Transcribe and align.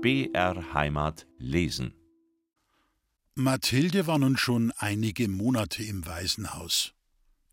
BR 0.00 0.74
Heimat 0.74 1.26
lesen. 1.38 1.92
Mathilde 3.34 4.06
war 4.06 4.18
nun 4.20 4.36
schon 4.36 4.72
einige 4.78 5.26
Monate 5.26 5.82
im 5.82 6.06
Waisenhaus. 6.06 6.94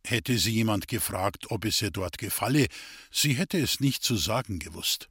Hätte 0.05 0.37
sie 0.37 0.51
jemand 0.51 0.87
gefragt, 0.87 1.49
ob 1.49 1.65
es 1.65 1.81
ihr 1.81 1.89
dort 1.89 2.19
gefalle, 2.19 2.67
sie 3.09 3.33
hätte 3.33 3.57
es 3.57 3.79
nicht 3.79 4.03
zu 4.03 4.15
sagen 4.15 4.59
gewusst. 4.59 5.09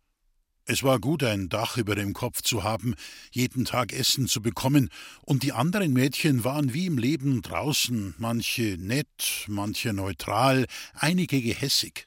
Es 0.64 0.84
war 0.84 1.00
gut, 1.00 1.24
ein 1.24 1.48
Dach 1.48 1.76
über 1.76 1.96
dem 1.96 2.12
Kopf 2.12 2.40
zu 2.40 2.62
haben, 2.62 2.94
jeden 3.32 3.64
Tag 3.64 3.92
Essen 3.92 4.28
zu 4.28 4.40
bekommen, 4.40 4.88
und 5.22 5.42
die 5.42 5.52
anderen 5.52 5.92
Mädchen 5.92 6.44
waren 6.44 6.72
wie 6.72 6.86
im 6.86 6.98
Leben 6.98 7.42
draußen, 7.42 8.14
manche 8.16 8.76
nett, 8.78 9.44
manche 9.48 9.92
neutral, 9.92 10.66
einige 10.94 11.42
gehässig. 11.42 12.06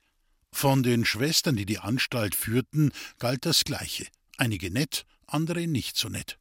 Von 0.54 0.84
den 0.84 1.04
Schwestern, 1.04 1.58
die 1.58 1.66
die 1.66 1.80
Anstalt 1.80 2.34
führten, 2.34 2.94
galt 3.20 3.46
das 3.46 3.66
Gleiche, 3.66 4.08
einige 4.38 4.72
nett, 4.72 5.06
andere 5.28 5.68
nicht 5.68 5.98
so 5.98 6.10
nett. 6.10 6.40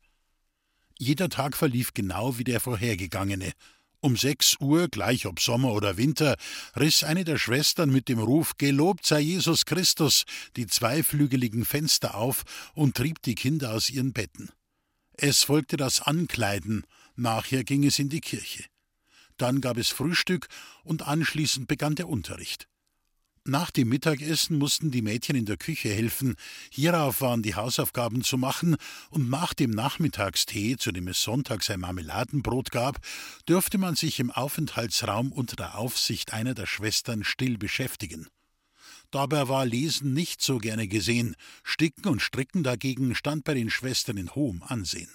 Jeder 0.99 1.29
Tag 1.29 1.57
verlief 1.57 1.93
genau 1.93 2.39
wie 2.39 2.45
der 2.45 2.61
vorhergegangene, 2.61 3.53
um 4.01 4.17
sechs 4.17 4.57
Uhr, 4.61 4.89
gleich 4.89 5.27
ob 5.27 5.41
Sommer 5.41 5.73
oder 5.73 5.97
Winter, 5.97 6.37
riss 6.79 7.03
eine 7.03 7.25
der 7.25 7.39
Schwestern 7.39 7.91
mit 7.91 8.09
dem 8.09 8.19
Ruf 8.19 8.57
Gelobt 8.57 9.05
sei 9.05 9.21
Jesus 9.21 9.65
Christus 9.65 10.25
die 10.57 10.67
zweiflügeligen 10.67 11.65
Fenster 11.65 12.15
auf 12.15 12.45
und 12.75 12.97
trieb 12.97 13.23
die 13.23 13.35
Kinder 13.35 13.73
aus 13.73 13.91
ihren 13.91 14.12
Betten. 14.12 14.51
Es 15.15 15.43
folgte 15.43 15.77
das 15.77 16.03
Ankleiden, 16.03 16.84
nachher 17.17 17.65
ging 17.65 17.84
es 17.84 17.98
in 17.98 18.09
die 18.09 18.21
Kirche. 18.21 18.65
Dann 19.39 19.61
gab 19.61 19.77
es 19.77 19.89
Frühstück 19.89 20.48
und 20.84 21.03
anschließend 21.03 21.67
begann 21.67 21.95
der 21.95 22.09
Unterricht. 22.09 22.69
Nach 23.48 23.70
dem 23.70 23.91
Mittagessen 23.91 24.59
mussten 24.59 24.91
die 24.91 25.02
Mädchen 25.02 25.36
in 25.36 25.45
der 25.45 25.56
Küche 25.56 25.88
helfen, 25.88 26.34
hierauf 26.69 27.20
waren 27.20 27.42
die 27.42 27.55
Hausaufgaben 27.55 28.25
zu 28.25 28.38
machen, 28.38 28.77
und 29.11 29.30
nach 29.30 29.55
dem 29.55 29.70
Nachmittagstee, 29.70 30.77
zu 30.77 30.91
dem 30.91 31.06
es 31.06 31.22
sonntags 31.22 31.70
ein 31.70 31.78
Marmeladenbrot 31.78 32.72
gab, 32.72 32.98
dürfte 33.48 33.78
man 33.78 33.94
sich 33.94 34.19
im 34.19 34.33
Aufenthaltsraum 34.33 35.30
unter 35.30 35.55
der 35.55 35.78
Aufsicht 35.78 36.33
einer 36.33 36.55
der 36.55 36.66
Schwestern 36.66 37.22
still 37.22 37.56
beschäftigen. 37.56 38.27
Dabei 39.12 39.48
war 39.48 39.64
Lesen 39.64 40.12
nicht 40.12 40.42
so 40.42 40.58
gerne 40.58 40.88
gesehen, 40.88 41.36
Sticken 41.62 42.08
und 42.08 42.22
Stricken 42.22 42.64
dagegen 42.64 43.14
stand 43.14 43.44
bei 43.44 43.55
den 43.55 43.70
Schwestern 43.70 44.16
in 44.16 44.34
hohem 44.34 44.64
Ansehen. 44.64 45.10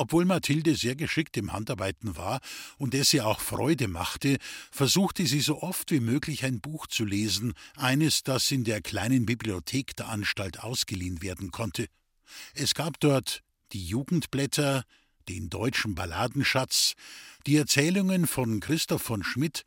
Obwohl 0.00 0.24
Mathilde 0.24 0.76
sehr 0.76 0.94
geschickt 0.94 1.36
im 1.36 1.52
Handarbeiten 1.52 2.16
war 2.16 2.40
und 2.76 2.94
es 2.94 3.12
ihr 3.12 3.26
auch 3.26 3.40
Freude 3.40 3.88
machte, 3.88 4.38
versuchte 4.70 5.26
sie 5.26 5.40
so 5.40 5.60
oft 5.60 5.90
wie 5.90 5.98
möglich 5.98 6.44
ein 6.44 6.60
Buch 6.60 6.86
zu 6.86 7.04
lesen, 7.04 7.52
eines, 7.74 8.22
das 8.22 8.48
in 8.52 8.62
der 8.62 8.80
kleinen 8.80 9.26
Bibliothek 9.26 9.96
der 9.96 10.08
Anstalt 10.08 10.60
ausgeliehen 10.60 11.20
werden 11.20 11.50
konnte. 11.50 11.88
Es 12.54 12.74
gab 12.74 13.00
dort 13.00 13.42
die 13.72 13.84
Jugendblätter, 13.84 14.84
den 15.28 15.50
deutschen 15.50 15.96
Balladenschatz, 15.96 16.94
die 17.48 17.56
Erzählungen 17.56 18.28
von 18.28 18.60
Christoph 18.60 19.02
von 19.02 19.24
Schmidt, 19.24 19.64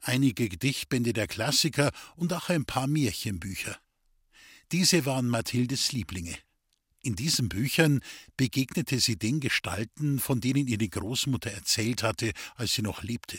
einige 0.00 0.48
Gedichtbände 0.48 1.12
der 1.12 1.26
Klassiker 1.26 1.92
und 2.16 2.32
auch 2.32 2.48
ein 2.48 2.64
paar 2.64 2.86
Märchenbücher. 2.86 3.76
Diese 4.72 5.04
waren 5.04 5.28
Mathildes 5.28 5.92
Lieblinge. 5.92 6.38
In 7.04 7.16
diesen 7.16 7.50
Büchern 7.50 8.00
begegnete 8.38 8.98
sie 8.98 9.18
den 9.18 9.40
Gestalten, 9.40 10.18
von 10.18 10.40
denen 10.40 10.66
ihr 10.66 10.78
die 10.78 10.88
Großmutter 10.88 11.50
erzählt 11.50 12.02
hatte, 12.02 12.32
als 12.56 12.72
sie 12.72 12.80
noch 12.80 13.02
lebte. 13.02 13.38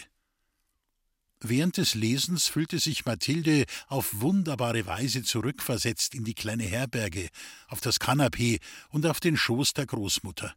Während 1.39 1.77
des 1.77 1.95
Lesens 1.95 2.45
fühlte 2.47 2.77
sich 2.77 3.05
Mathilde 3.05 3.65
auf 3.87 4.21
wunderbare 4.21 4.85
Weise 4.85 5.23
zurückversetzt 5.23 6.13
in 6.13 6.23
die 6.23 6.35
kleine 6.35 6.63
Herberge, 6.63 7.29
auf 7.67 7.81
das 7.81 7.99
Kanapee 7.99 8.59
und 8.89 9.07
auf 9.07 9.19
den 9.19 9.35
Schoß 9.35 9.73
der 9.73 9.87
Großmutter. 9.87 10.55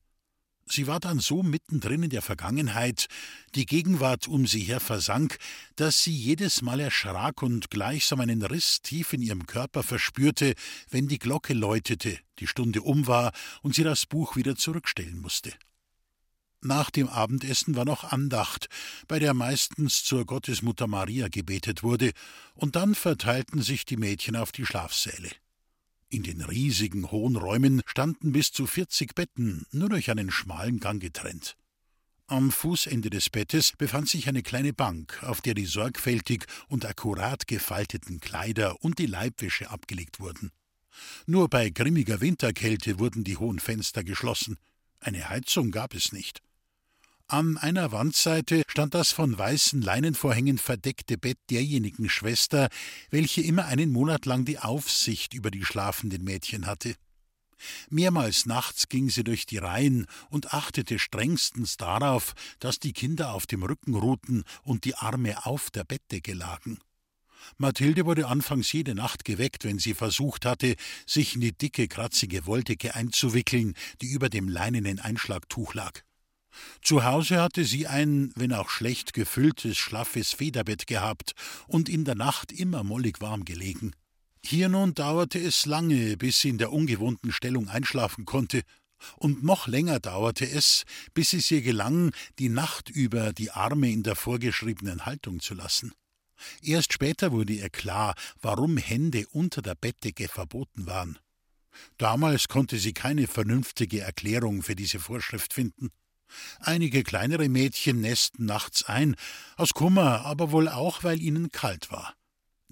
Sie 0.71 0.87
war 0.87 1.01
dann 1.01 1.19
so 1.19 1.43
mittendrin 1.43 2.03
in 2.03 2.11
der 2.11 2.23
Vergangenheit, 2.23 3.07
die 3.55 3.65
Gegenwart 3.65 4.29
um 4.29 4.47
sie 4.47 4.61
her 4.61 4.81
versank, 4.81 5.39
dass 5.77 6.03
sie 6.03 6.15
jedes 6.15 6.61
Mal 6.61 6.81
erschrak 6.81 7.43
und 7.43 7.71
gleichsam 7.71 8.21
einen 8.21 8.43
Riss 8.43 8.83
tief 8.83 9.13
in 9.15 9.23
ihrem 9.23 9.47
Körper 9.47 9.83
verspürte, 9.83 10.55
wenn 10.91 11.09
die 11.09 11.19
Glocke 11.19 11.55
läutete, 11.55 12.19
die 12.39 12.47
Stunde 12.47 12.83
um 12.83 13.07
war 13.07 13.33
und 13.63 13.75
sie 13.75 13.83
das 13.83 14.05
Buch 14.05 14.37
wieder 14.37 14.57
zurückstellen 14.57 15.21
musste. 15.21 15.53
Nach 16.61 16.91
dem 16.91 17.09
Abendessen 17.09 17.77
war 17.77 17.85
noch 17.85 18.05
Andacht, 18.05 18.69
bei 19.07 19.19
der 19.19 19.33
meistens 19.33 20.05
zur 20.05 20.27
Gottesmutter 20.27 20.89
Maria 20.89 21.29
gebetet 21.29 21.83
wurde, 21.83 22.11
und 22.55 22.75
dann 22.75 22.95
verteilten 22.95 23.63
sich 23.63 23.85
die 23.85 23.97
Mädchen 23.97 24.35
auf 24.35 24.51
die 24.51 24.67
Schlafsäle. 24.67 25.31
In 26.11 26.23
den 26.23 26.41
riesigen 26.41 27.11
hohen 27.11 27.37
Räumen 27.37 27.83
standen 27.85 28.33
bis 28.33 28.51
zu 28.51 28.67
vierzig 28.67 29.15
Betten, 29.15 29.67
nur 29.73 29.91
durch 29.91 30.11
einen 30.11 30.31
schmalen 30.31 30.81
Gang 30.81 31.03
getrennt. 31.03 31.57
Am 32.27 32.51
Fußende 32.51 33.11
des 33.11 33.31
Bettes 33.31 33.73
befand 33.77 34.09
sich 34.09 34.29
eine 34.29 34.43
kleine 34.43 34.73
Bank, 34.73 35.23
auf 35.23 35.41
der 35.41 35.55
die 35.55 35.67
sorgfältig 35.67 36.45
und 36.69 36.87
akkurat 36.87 37.47
gefalteten 37.47 38.21
Kleider 38.21 38.83
und 38.83 38.99
die 38.99 39.07
Leibwäsche 39.07 39.71
abgelegt 39.71 40.21
wurden. 40.21 40.51
Nur 41.27 41.49
bei 41.49 41.71
grimmiger 41.71 42.21
Winterkälte 42.21 42.99
wurden 42.99 43.25
die 43.25 43.37
hohen 43.37 43.59
Fenster 43.59 44.05
geschlossen. 44.05 44.59
Eine 45.01 45.29
Heizung 45.29 45.71
gab 45.71 45.95
es 45.95 46.13
nicht. 46.13 46.43
An 47.31 47.59
einer 47.59 47.93
Wandseite 47.93 48.63
stand 48.69 48.95
das 48.95 49.13
von 49.13 49.37
weißen 49.37 49.83
Leinenvorhängen 49.83 50.57
verdeckte 50.57 51.19
Bett 51.19 51.37
derjenigen 51.51 52.09
Schwester, 52.09 52.71
welche 53.11 53.43
immer 53.43 53.67
einen 53.67 53.93
Monat 53.93 54.25
lang 54.25 54.47
die 54.47 54.59
Aufsicht 54.59 55.35
über 55.35 55.51
die 55.51 55.63
schlafenden 55.63 56.25
Mädchen 56.25 56.65
hatte. 56.65 56.95
Mehrmals 57.91 58.47
nachts 58.47 58.89
ging 58.89 59.11
sie 59.11 59.25
durch 59.25 59.45
die 59.45 59.59
Reihen 59.59 60.07
und 60.31 60.55
achtete 60.55 60.99
strengstens 60.99 61.77
darauf, 61.77 62.33
dass 62.61 62.79
die 62.79 62.95
Kinder 62.95 63.35
auf 63.35 63.47
dem 63.47 63.63
Rücken 63.63 63.95
ruhten 63.95 64.45
und 64.63 64.87
die 64.87 64.95
Arme 64.95 65.45
auf 65.45 65.71
der 65.71 65.85
Bettdecke 65.85 66.33
lagen. 66.33 66.79
Mathilde 67.59 68.07
wurde 68.07 68.27
anfangs 68.27 68.73
jede 68.73 68.95
Nacht 68.95 69.27
geweckt, 69.27 69.65
wenn 69.65 69.79
sie 69.79 69.93
versucht 69.93 70.47
hatte, 70.47 70.77
sich 71.05 71.35
in 71.35 71.43
die 71.43 71.53
dicke, 71.53 71.89
kratzige 71.89 72.47
Wolldecke 72.47 72.95
einzuwickeln, 72.95 73.75
die 74.01 74.13
über 74.13 74.31
dem 74.31 74.49
leinenen 74.49 74.99
Einschlagtuch 74.99 75.75
lag. 75.75 76.08
Zu 76.83 77.05
Hause 77.05 77.41
hatte 77.41 77.65
sie 77.65 77.87
ein, 77.87 78.33
wenn 78.37 78.53
auch 78.53 78.71
schlecht 78.71 79.13
gefülltes, 79.13 79.77
schlaffes 79.77 80.33
Federbett 80.33 80.87
gehabt 80.87 81.33
und 81.67 81.89
in 81.89 82.05
der 82.05 82.15
Nacht 82.15 82.53
immer 82.53 82.85
mollig 82.85 83.21
warm 83.21 83.45
gelegen. 83.45 83.93
Hier 84.45 84.69
nun 84.69 84.95
dauerte 84.95 85.39
es 85.39 85.67
lange, 85.67 86.17
bis 86.17 86.41
sie 86.41 86.51
in 86.51 86.59
der 86.59 86.73
ungewohnten 86.73 87.33
Stellung 87.33 87.69
einschlafen 87.69 88.25
konnte, 88.25 88.63
und 89.17 89.45
noch 89.45 89.69
länger 89.69 90.01
dauerte 90.01 90.49
es, 90.49 90.85
bis 91.15 91.33
es 91.33 91.51
ihr 91.51 91.63
gelang, 91.63 92.13
die 92.39 92.49
Nacht 92.49 92.91
über 92.91 93.33
die 93.33 93.51
Arme 93.51 93.91
in 93.91 94.03
der 94.03 94.17
vorgeschriebenen 94.17 95.07
Haltung 95.07 95.41
zu 95.41 95.55
lassen. 95.55 95.93
Erst 96.63 96.93
später 96.93 97.33
wurde 97.33 97.53
ihr 97.53 97.71
klar, 97.71 98.15
warum 98.41 98.77
Hände 98.77 99.27
unter 99.31 99.63
der 99.63 99.75
Bettdecke 99.75 100.29
verboten 100.29 100.87
waren. 100.87 101.19
Damals 101.97 102.49
konnte 102.49 102.79
sie 102.79 102.93
keine 102.93 103.27
vernünftige 103.27 104.01
Erklärung 104.01 104.63
für 104.63 104.75
diese 104.75 104.99
Vorschrift 104.99 105.53
finden. 105.53 105.91
Einige 106.61 107.03
kleinere 107.03 107.49
Mädchen 107.49 108.01
nästen 108.01 108.47
nachts 108.47 108.85
ein, 108.85 109.17
aus 109.57 109.75
Kummer, 109.75 110.25
aber 110.25 110.51
wohl 110.51 110.69
auch, 110.69 111.05
weil 111.05 111.21
ihnen 111.21 111.51
kalt 111.51 111.91
war. 111.91 112.15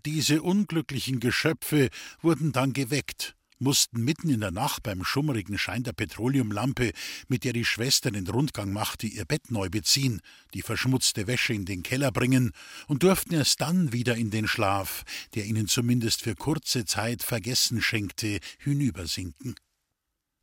Diese 0.05 0.43
unglücklichen 0.43 1.21
Geschöpfe 1.21 1.89
wurden 2.21 2.53
dann 2.53 2.73
geweckt, 2.73 3.37
mussten 3.59 4.05
mitten 4.05 4.29
in 4.29 4.41
der 4.41 4.51
Nacht 4.51 4.83
beim 4.83 5.05
schummrigen 5.05 5.59
Schein 5.59 5.83
der 5.83 5.93
Petroleumlampe, 5.93 6.93
mit 7.29 7.45
der 7.45 7.53
die 7.53 7.65
Schwester 7.65 8.11
den 8.11 8.27
Rundgang 8.27 8.73
machte, 8.73 9.07
ihr 9.07 9.25
Bett 9.25 9.51
neu 9.51 9.69
beziehen, 9.69 10.21
die 10.55 10.63
verschmutzte 10.63 11.27
Wäsche 11.27 11.55
in 11.55 11.65
den 11.65 11.83
Keller 11.83 12.13
bringen 12.13 12.53
und 12.87 13.03
durften 13.03 13.35
erst 13.35 13.61
dann 13.61 13.93
wieder 13.93 14.17
in 14.17 14.31
den 14.31 14.47
Schlaf, 14.47 15.05
der 15.35 15.47
ihnen 15.47 15.69
zumindest 15.69 16.23
für 16.23 16.35
kurze 16.35 16.85
Zeit 16.85 17.23
Vergessen 17.23 17.81
schenkte, 17.81 18.39
hinübersinken. 18.59 19.55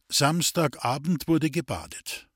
Samstagabend 0.10 1.28
wurde 1.28 1.50
gebadet. 1.50 2.28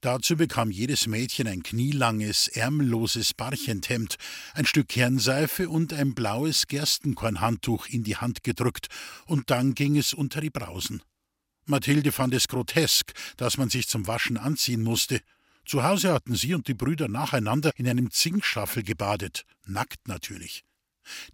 Dazu 0.00 0.36
bekam 0.36 0.70
jedes 0.70 1.06
Mädchen 1.06 1.48
ein 1.48 1.62
knielanges, 1.62 2.48
ärmelloses 2.48 3.34
Barchenthemd, 3.34 4.16
ein 4.54 4.66
Stück 4.66 4.88
Kernseife 4.88 5.68
und 5.68 5.92
ein 5.92 6.14
blaues 6.14 6.66
Gerstenkornhandtuch 6.66 7.86
in 7.88 8.04
die 8.04 8.16
Hand 8.16 8.42
gedrückt, 8.42 8.88
und 9.26 9.50
dann 9.50 9.74
ging 9.74 9.96
es 9.96 10.12
unter 10.12 10.40
die 10.40 10.50
Brausen. 10.50 11.02
Mathilde 11.64 12.12
fand 12.12 12.32
es 12.34 12.48
grotesk, 12.48 13.12
dass 13.36 13.56
man 13.58 13.70
sich 13.70 13.88
zum 13.88 14.06
Waschen 14.06 14.36
anziehen 14.36 14.82
musste. 14.82 15.20
Zu 15.64 15.82
Hause 15.82 16.12
hatten 16.12 16.36
sie 16.36 16.54
und 16.54 16.68
die 16.68 16.74
Brüder 16.74 17.08
nacheinander 17.08 17.72
in 17.76 17.88
einem 17.88 18.10
Zinkschaffel 18.10 18.84
gebadet, 18.84 19.44
nackt 19.64 20.06
natürlich. 20.06 20.62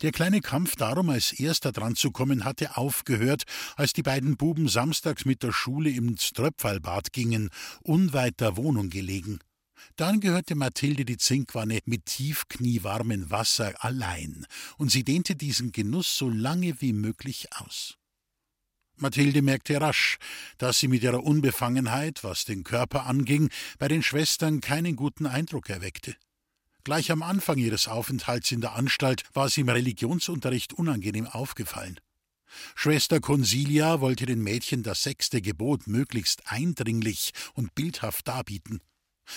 Der 0.03 0.13
kleine 0.13 0.41
Kampf 0.41 0.77
darum, 0.77 1.11
als 1.11 1.33
erster 1.33 1.73
dran 1.73 1.97
zu 1.97 2.11
kommen, 2.11 2.45
hatte 2.45 2.77
aufgehört, 2.77 3.45
als 3.77 3.93
die 3.93 4.03
beiden 4.03 4.37
Buben 4.37 4.69
samstags 4.69 5.25
mit 5.25 5.43
der 5.43 5.53
Schule 5.53 5.91
ins 5.91 6.33
Tröpfalbad 6.33 7.13
gingen, 7.13 7.51
unweit 7.83 8.41
der 8.41 8.57
Wohnung 8.57 8.91
gelegen. 8.91 9.39
Dann 9.97 10.21
gehörte 10.21 10.55
Mathilde 10.55 11.05
die 11.05 11.17
Zinkwanne 11.17 11.81
mit 11.85 12.07
tiefkniewarmem 12.07 13.31
Wasser 13.31 13.75
allein, 13.85 14.47
und 14.79 14.91
sie 14.91 15.05
dehnte 15.05 15.37
diesen 15.37 15.73
Genuss 15.73 16.17
so 16.17 16.29
lange 16.29 16.81
wie 16.81 16.93
möglich 16.93 17.49
aus. 17.53 17.97
Mathilde 18.97 19.43
merkte 19.43 19.81
rasch, 19.81 20.19
dass 20.59 20.79
sie 20.79 20.89
mit 20.89 21.03
ihrer 21.03 21.25
Unbefangenheit, 21.25 22.23
was 22.23 22.45
den 22.45 22.63
Körper 22.63 23.07
anging, 23.07 23.51
bei 23.79 23.89
den 23.89 24.03
Schwestern 24.03 24.61
keinen 24.61 24.97
guten 24.97 25.27
Eindruck 25.27 25.71
erweckte. 25.71 26.15
Gleich 26.85 27.13
am 27.13 27.23
Anfang 27.23 27.59
ihres 27.59 27.87
Aufenthalts 27.87 28.51
in 28.51 28.61
der 28.61 28.75
Anstalt 28.75 29.23
war 29.35 29.49
sie 29.49 29.61
im 29.61 29.69
Religionsunterricht 29.69 30.73
unangenehm 30.73 31.29
aufgefallen. 31.29 32.01
Schwester 32.75 33.21
Consilia 33.21 34.01
wollte 34.01 34.27
den 34.27 34.43
Mädchen 34.43 34.83
das 34.83 35.05
sechste 35.05 35.41
Gebot 35.41 35.87
möglichst 35.87 36.43
eindringlich 36.51 37.33
und 37.55 37.75
bildhaft 37.77 38.27
darbieten. 38.27 38.81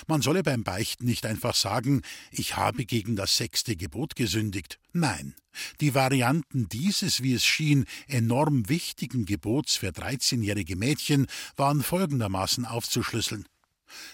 Man 0.08 0.24
solle 0.24 0.42
beim 0.42 0.64
Beichten 0.64 1.06
nicht 1.06 1.28
einfach 1.28 1.54
sagen, 1.54 2.02
ich 2.32 2.58
habe 2.58 2.86
gegen 2.86 3.16
das 3.16 3.38
sechste 3.38 3.76
Gebot 3.76 4.16
gesündigt. 4.16 4.80
Nein, 4.92 5.36
die 5.80 5.94
Varianten 5.94 6.68
dieses, 6.68 7.22
wie 7.22 7.36
es 7.36 7.46
schien, 7.46 7.86
enorm 8.08 8.68
wichtigen 8.68 9.26
Gebots 9.26 9.78
für 9.78 9.92
dreizehnjährige 9.92 10.76
Mädchen 10.76 11.28
waren 11.56 11.84
folgendermaßen 11.84 12.66
aufzuschlüsseln. 12.66 13.46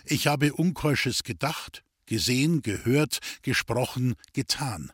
Ich 0.03 0.27
habe 0.27 0.53
Unkeusches 0.53 1.23
gedacht, 1.23 1.83
gesehen, 2.05 2.61
gehört, 2.61 3.19
gesprochen, 3.41 4.15
getan. 4.33 4.91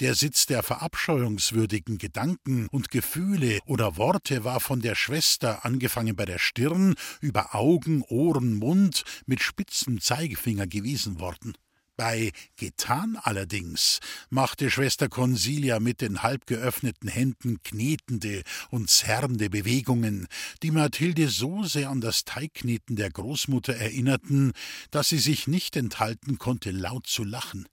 Der 0.00 0.14
Sitz 0.14 0.46
der 0.46 0.62
verabscheuungswürdigen 0.62 1.98
Gedanken 1.98 2.66
und 2.68 2.90
Gefühle 2.90 3.60
oder 3.66 3.96
Worte 3.96 4.44
war 4.44 4.60
von 4.60 4.80
der 4.80 4.94
Schwester, 4.94 5.64
angefangen 5.64 6.16
bei 6.16 6.24
der 6.24 6.38
Stirn, 6.38 6.94
über 7.20 7.54
Augen, 7.54 8.02
Ohren, 8.08 8.54
Mund, 8.54 9.04
mit 9.26 9.42
spitzem 9.42 10.00
Zeigefinger 10.00 10.66
gewiesen 10.66 11.20
worden. 11.20 11.54
Bei 12.00 12.32
getan 12.56 13.18
allerdings 13.20 14.00
machte 14.30 14.70
Schwester 14.70 15.10
Consilia 15.10 15.80
mit 15.80 16.00
den 16.00 16.22
halb 16.22 16.46
geöffneten 16.46 17.10
Händen 17.10 17.62
knetende 17.62 18.42
und 18.70 18.88
zerrende 18.88 19.50
Bewegungen, 19.50 20.26
die 20.62 20.70
Mathilde 20.70 21.28
so 21.28 21.62
sehr 21.64 21.90
an 21.90 22.00
das 22.00 22.24
Teigkneten 22.24 22.96
der 22.96 23.10
Großmutter 23.10 23.74
erinnerten, 23.74 24.52
dass 24.90 25.10
sie 25.10 25.18
sich 25.18 25.46
nicht 25.46 25.76
enthalten 25.76 26.38
konnte, 26.38 26.70
laut 26.70 27.06
zu 27.06 27.22
lachen. 27.22 27.68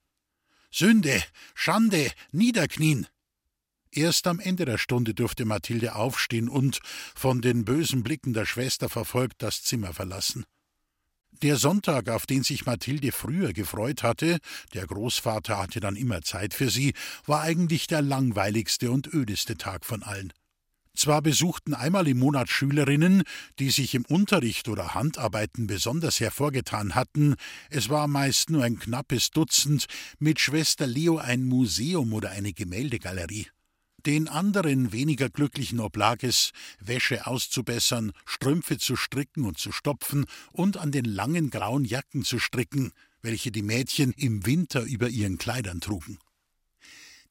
Sünde, 0.72 1.24
Schande, 1.56 2.12
niederknien. 2.34 3.08
Erst 3.92 4.28
am 4.28 4.42
Ende 4.42 4.66
der 4.66 4.78
Stunde 4.78 5.14
durfte 5.14 5.46
Mathilde 5.46 5.96
aufstehen 5.96 6.50
und, 6.50 6.82
von 7.16 7.40
den 7.40 7.64
bösen 7.64 8.04
Blicken 8.04 8.34
der 8.34 8.46
Schwester 8.46 8.90
verfolgt, 8.90 9.42
das 9.42 9.64
Zimmer 9.64 9.94
verlassen. 9.94 10.44
Der 11.44 11.58
Sonntag, 11.58 12.10
auf 12.10 12.26
den 12.26 12.42
sich 12.42 12.66
Mathilde 12.66 13.12
früher 13.12 13.54
gefreut 13.54 14.02
hatte, 14.02 14.40
der 14.74 14.88
Großvater 14.88 15.60
hatte 15.60 15.80
dann 15.80 15.96
immer 15.96 16.24
Zeit 16.24 16.56
für 16.56 16.72
sie, 16.72 16.94
war 17.28 17.42
eigentlich 17.42 17.86
der 17.86 18.02
langweiligste 18.02 18.90
und 18.90 19.14
ödeste 19.14 19.56
Tag 19.56 19.86
von 19.86 20.02
allen. 20.02 20.34
Zwar 20.96 21.22
besuchten 21.22 21.76
einmal 21.76 22.08
im 22.08 22.18
Monat 22.18 22.50
Schülerinnen, 22.50 23.22
die 23.60 23.70
sich 23.70 23.94
im 23.94 24.04
Unterricht 24.06 24.68
oder 24.68 24.96
Handarbeiten 24.96 25.68
besonders 25.68 26.20
hervorgetan 26.20 26.96
hatten, 26.96 27.36
es 27.70 27.90
war 27.90 28.08
meist 28.08 28.50
nur 28.50 28.64
ein 28.64 28.80
knappes 28.80 29.30
Dutzend, 29.30 29.86
mit 30.18 30.40
Schwester 30.40 30.88
Leo 30.88 31.18
ein 31.18 31.44
Museum 31.44 32.14
oder 32.14 32.32
eine 32.32 32.52
Gemäldegalerie. 32.52 33.46
Den 34.06 34.28
anderen 34.28 34.92
weniger 34.92 35.30
Glücklichen 35.30 35.80
oblag 35.80 36.24
es, 36.24 36.52
Wäsche 36.80 37.28
auszubessern, 37.28 38.14
Strümpfe 38.26 38.78
zu 38.78 38.96
stricken 38.96 39.44
und 39.44 39.58
zu 39.58 39.72
stopfen 39.72 40.26
und 40.52 40.78
an 40.78 40.92
den 40.92 41.06
langen 41.06 41.50
grauen 41.50 41.84
Jacken 41.84 42.24
zu 42.24 42.40
stricken, 42.40 42.92
welche 43.22 43.52
die 43.52 43.64
Mädchen 43.64 44.14
im 44.14 44.46
Winter 44.46 44.84
über 44.84 45.10
ihren 45.10 45.38
Kleidern 45.38 45.82
trugen. 45.82 46.20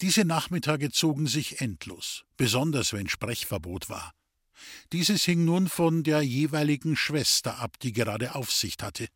Diese 0.02 0.24
Nachmittage 0.24 0.90
zogen 0.90 1.26
sich 1.26 1.60
endlos, 1.60 2.24
besonders 2.36 2.92
wenn 2.92 3.08
Sprechverbot 3.08 3.88
war. 3.88 4.12
Dieses 4.92 5.24
hing 5.24 5.44
nun 5.44 5.68
von 5.68 6.02
der 6.02 6.20
jeweiligen 6.22 6.96
Schwester 6.96 7.58
ab, 7.58 7.78
die 7.80 7.92
gerade 7.92 8.34
Aufsicht 8.34 8.82
hatte. 8.82 9.08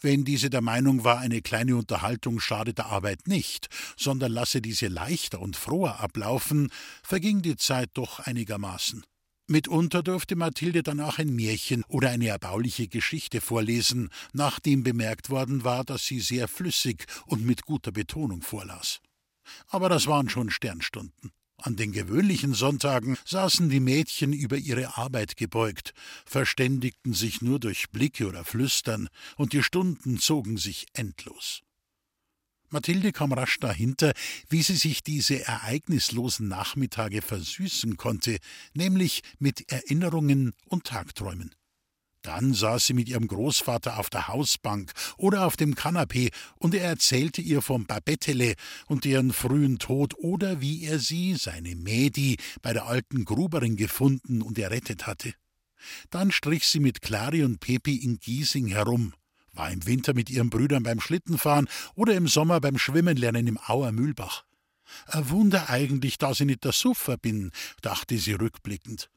Wenn 0.00 0.24
diese 0.24 0.50
der 0.50 0.60
Meinung 0.60 1.04
war, 1.04 1.18
eine 1.18 1.42
kleine 1.42 1.76
Unterhaltung 1.76 2.40
schade 2.40 2.74
der 2.74 2.86
Arbeit 2.86 3.28
nicht, 3.28 3.68
sondern 3.96 4.32
lasse 4.32 4.60
diese 4.60 4.88
leichter 4.88 5.40
und 5.40 5.56
froher 5.56 6.00
ablaufen, 6.00 6.70
verging 7.02 7.42
die 7.42 7.56
Zeit 7.56 7.90
doch 7.94 8.20
einigermaßen. 8.20 9.04
Mitunter 9.50 10.02
durfte 10.02 10.36
Mathilde 10.36 10.82
dann 10.82 11.00
auch 11.00 11.18
ein 11.18 11.34
Märchen 11.34 11.82
oder 11.88 12.10
eine 12.10 12.28
erbauliche 12.28 12.86
Geschichte 12.86 13.40
vorlesen, 13.40 14.10
nachdem 14.34 14.82
bemerkt 14.82 15.30
worden 15.30 15.64
war, 15.64 15.84
dass 15.84 16.04
sie 16.04 16.20
sehr 16.20 16.48
flüssig 16.48 17.06
und 17.24 17.46
mit 17.46 17.62
guter 17.62 17.90
Betonung 17.90 18.42
vorlas. 18.42 19.00
Aber 19.68 19.88
das 19.88 20.06
waren 20.06 20.28
schon 20.28 20.50
Sternstunden. 20.50 21.32
An 21.60 21.74
den 21.74 21.90
gewöhnlichen 21.90 22.54
Sonntagen 22.54 23.18
saßen 23.24 23.68
die 23.68 23.80
Mädchen 23.80 24.32
über 24.32 24.56
ihre 24.56 24.96
Arbeit 24.96 25.36
gebeugt, 25.36 25.92
verständigten 26.24 27.14
sich 27.14 27.42
nur 27.42 27.58
durch 27.58 27.90
Blicke 27.90 28.28
oder 28.28 28.44
Flüstern, 28.44 29.08
und 29.36 29.52
die 29.52 29.64
Stunden 29.64 30.18
zogen 30.18 30.56
sich 30.56 30.86
endlos. 30.92 31.62
Mathilde 32.70 33.12
kam 33.12 33.32
rasch 33.32 33.58
dahinter, 33.58 34.12
wie 34.48 34.62
sie 34.62 34.76
sich 34.76 35.02
diese 35.02 35.44
ereignislosen 35.44 36.48
Nachmittage 36.48 37.22
versüßen 37.22 37.96
konnte, 37.96 38.38
nämlich 38.74 39.22
mit 39.38 39.72
Erinnerungen 39.72 40.52
und 40.66 40.84
Tagträumen. 40.84 41.54
Dann 42.28 42.52
saß 42.52 42.84
sie 42.88 42.92
mit 42.92 43.08
ihrem 43.08 43.26
Großvater 43.26 43.98
auf 43.98 44.10
der 44.10 44.28
Hausbank 44.28 44.92
oder 45.16 45.46
auf 45.46 45.56
dem 45.56 45.74
Kanapee 45.74 46.28
und 46.58 46.74
er 46.74 46.84
erzählte 46.84 47.40
ihr 47.40 47.62
vom 47.62 47.86
Babettele 47.86 48.52
und 48.86 49.06
deren 49.06 49.32
frühen 49.32 49.78
Tod 49.78 50.14
oder 50.18 50.60
wie 50.60 50.84
er 50.84 50.98
sie, 50.98 51.36
seine 51.36 51.74
Mädi, 51.74 52.36
bei 52.60 52.74
der 52.74 52.84
alten 52.84 53.24
Gruberin 53.24 53.76
gefunden 53.76 54.42
und 54.42 54.58
errettet 54.58 55.06
hatte. 55.06 55.32
Dann 56.10 56.30
strich 56.30 56.66
sie 56.66 56.80
mit 56.80 57.00
Clari 57.00 57.44
und 57.44 57.60
Pepi 57.60 57.96
in 57.96 58.18
Giesing 58.18 58.66
herum, 58.66 59.14
war 59.54 59.70
im 59.70 59.86
Winter 59.86 60.12
mit 60.12 60.28
ihren 60.28 60.50
Brüdern 60.50 60.82
beim 60.82 61.00
Schlittenfahren 61.00 61.66
oder 61.94 62.14
im 62.14 62.28
Sommer 62.28 62.60
beim 62.60 62.76
Schwimmenlernen 62.76 63.46
im 63.46 63.58
Auer 63.58 63.90
Mühlbach. 63.90 64.44
Ein 65.06 65.30
Wunder 65.30 65.70
eigentlich, 65.70 66.18
dass 66.18 66.40
ich 66.40 66.46
nicht 66.46 66.64
der 66.64 66.72
Suffer 66.72 67.16
bin, 67.16 67.52
dachte 67.80 68.18
sie 68.18 68.34
rückblickend. 68.34 69.08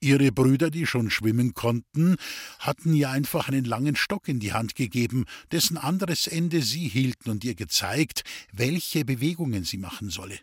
Ihre 0.00 0.32
Brüder, 0.32 0.70
die 0.70 0.86
schon 0.86 1.10
schwimmen 1.10 1.54
konnten, 1.54 2.16
hatten 2.58 2.94
ihr 2.94 3.10
einfach 3.10 3.48
einen 3.48 3.64
langen 3.64 3.96
Stock 3.96 4.28
in 4.28 4.40
die 4.40 4.52
Hand 4.52 4.74
gegeben, 4.74 5.24
dessen 5.52 5.76
anderes 5.76 6.26
Ende 6.26 6.62
sie 6.62 6.88
hielten 6.88 7.30
und 7.30 7.44
ihr 7.44 7.54
gezeigt, 7.54 8.22
welche 8.52 9.04
Bewegungen 9.04 9.64
sie 9.64 9.78
machen 9.78 10.10
solle. 10.10 10.38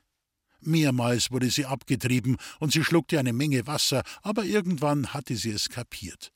Mehrmals 0.62 1.32
wurde 1.32 1.50
sie 1.50 1.66
abgetrieben 1.66 2.38
und 2.60 2.72
sie 2.72 2.84
schluckte 2.84 3.20
eine 3.20 3.34
Menge 3.34 3.66
Wasser, 3.68 4.04
aber 4.22 4.46
irgendwann 4.46 5.14
hatte 5.14 5.36
sie 5.36 5.52
es 5.52 5.70
kapiert. 5.70 6.32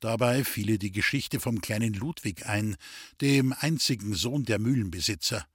Dabei 0.00 0.44
fiel 0.44 0.70
ihr 0.70 0.78
die 0.78 0.92
Geschichte 0.92 1.40
vom 1.40 1.60
kleinen 1.60 1.92
Ludwig 1.92 2.46
ein, 2.46 2.76
dem 3.20 3.52
einzigen 3.52 4.14
Sohn 4.14 4.44
der 4.44 4.58
Mühlenbesitzer. 4.58 5.46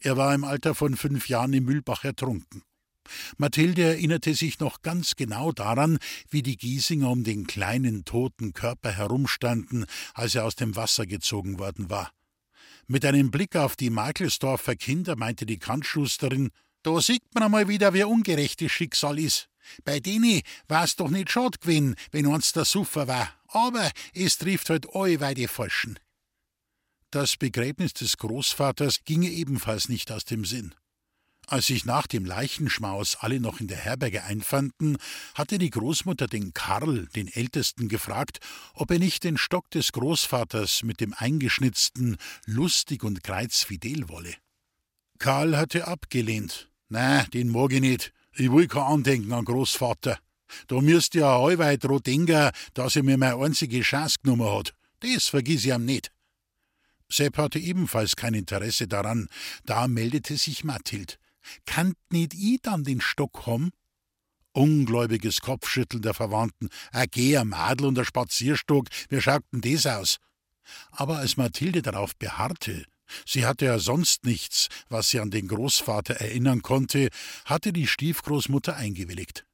Er 0.00 0.16
war 0.16 0.34
im 0.34 0.44
Alter 0.44 0.74
von 0.74 0.96
fünf 0.96 1.28
Jahren 1.28 1.52
im 1.54 1.64
Mühlbach 1.64 2.04
ertrunken. 2.04 2.62
Mathilde 3.36 3.82
erinnerte 3.82 4.34
sich 4.34 4.58
noch 4.60 4.82
ganz 4.82 5.16
genau 5.16 5.52
daran, 5.52 5.98
wie 6.30 6.42
die 6.42 6.56
Giesinger 6.56 7.10
um 7.10 7.24
den 7.24 7.46
kleinen 7.46 8.04
toten 8.04 8.52
Körper 8.52 8.90
herumstanden, 8.90 9.86
als 10.14 10.34
er 10.34 10.44
aus 10.44 10.56
dem 10.56 10.76
Wasser 10.76 11.06
gezogen 11.06 11.58
worden 11.58 11.90
war. 11.90 12.12
Mit 12.86 13.04
einem 13.04 13.30
Blick 13.30 13.56
auf 13.56 13.76
die 13.76 13.90
Makelsdorfer 13.90 14.74
Kinder 14.76 15.16
meinte 15.16 15.44
die 15.44 15.58
Kantschusterin, 15.58 16.50
da 16.82 17.00
sieht 17.00 17.22
man 17.34 17.42
einmal 17.42 17.68
wieder, 17.68 17.92
wie 17.92 18.04
ungerecht 18.04 18.62
das 18.62 18.72
Schicksal 18.72 19.18
ist. 19.18 19.48
Bei 19.84 20.00
denen 20.00 20.40
war's 20.68 20.96
doch 20.96 21.10
nicht 21.10 21.30
schad 21.30 21.60
gewesen, 21.60 21.96
wenn 22.12 22.26
uns 22.26 22.52
der 22.52 22.64
Suffer 22.64 23.06
war. 23.06 23.30
Aber 23.48 23.90
es 24.14 24.38
trifft 24.38 24.70
halt 24.70 24.86
alle 24.94 25.20
weil 25.20 25.34
die 25.34 25.48
Falschen. 25.48 25.98
Das 27.10 27.36
Begräbnis 27.36 27.94
des 27.94 28.16
Großvaters 28.18 29.04
ginge 29.04 29.30
ebenfalls 29.30 29.88
nicht 29.88 30.12
aus 30.12 30.24
dem 30.24 30.44
Sinn. 30.44 30.74
Als 31.50 31.68
sich 31.68 31.86
nach 31.86 32.06
dem 32.06 32.26
Leichenschmaus 32.26 33.16
alle 33.20 33.40
noch 33.40 33.58
in 33.58 33.68
der 33.68 33.78
Herberge 33.78 34.22
einfanden, 34.22 34.98
hatte 35.34 35.56
die 35.56 35.70
Großmutter 35.70 36.26
den 36.26 36.52
Karl, 36.52 37.06
den 37.16 37.26
Ältesten, 37.26 37.88
gefragt, 37.88 38.40
ob 38.74 38.90
er 38.90 38.98
nicht 38.98 39.24
den 39.24 39.38
Stock 39.38 39.70
des 39.70 39.92
Großvaters 39.92 40.82
mit 40.82 41.00
dem 41.00 41.14
eingeschnitzten 41.16 42.18
lustig 42.44 43.02
und 43.02 43.24
kreuzfidel 43.24 44.10
wolle. 44.10 44.34
Karl 45.18 45.56
hatte 45.56 45.88
abgelehnt. 45.88 46.68
Na, 46.90 47.22
den 47.24 47.48
mag 47.48 47.72
ich 47.72 47.80
nicht. 47.80 48.12
Ich 48.34 48.52
will 48.52 48.68
kein 48.68 48.82
Andenken 48.82 49.32
an 49.32 49.46
Großvater. 49.46 50.18
Da 50.66 50.80
müsst 50.82 51.14
ihr 51.14 51.22
ja 51.22 51.38
allweit 51.38 51.82
dran 51.82 52.02
denken, 52.02 52.50
dass 52.74 52.94
er 52.94 53.04
mir 53.04 53.16
meine 53.16 53.36
einzige 53.36 53.80
Chance 53.80 54.16
genommen 54.22 54.54
hat. 54.54 54.74
Das 55.00 55.28
vergiss 55.28 55.64
ich 55.64 55.72
ihm 55.72 55.86
nicht. 55.86 56.12
Sepp 57.08 57.38
hatte 57.38 57.58
ebenfalls 57.58 58.16
kein 58.16 58.34
Interesse 58.34 58.86
daran. 58.86 59.28
Da 59.64 59.88
meldete 59.88 60.36
sich 60.36 60.62
Mathild. 60.62 61.18
Kannt 61.66 61.96
nicht 62.10 62.34
i 62.34 62.58
dann 62.62 62.84
den 62.84 63.00
Stock 63.00 63.46
haben? 63.46 63.70
Ungläubiges 64.52 65.40
Kopfschütteln 65.40 66.02
der 66.02 66.14
Verwandten. 66.14 66.68
A 66.92 67.06
geh, 67.06 67.36
a 67.36 67.44
Madel 67.44 67.86
und 67.86 67.98
a 67.98 68.04
Spazierstock, 68.04 68.88
wie 69.08 69.20
schaut 69.20 69.42
denn 69.52 69.60
das 69.60 69.86
aus? 69.86 70.18
Aber 70.90 71.18
als 71.18 71.36
Mathilde 71.36 71.82
darauf 71.82 72.16
beharrte, 72.16 72.84
sie 73.26 73.46
hatte 73.46 73.66
ja 73.66 73.78
sonst 73.78 74.24
nichts, 74.24 74.68
was 74.88 75.10
sie 75.10 75.20
an 75.20 75.30
den 75.30 75.48
Großvater 75.48 76.14
erinnern 76.14 76.62
konnte, 76.62 77.08
hatte 77.44 77.72
die 77.72 77.86
Stiefgroßmutter 77.86 78.76
eingewilligt. 78.76 79.47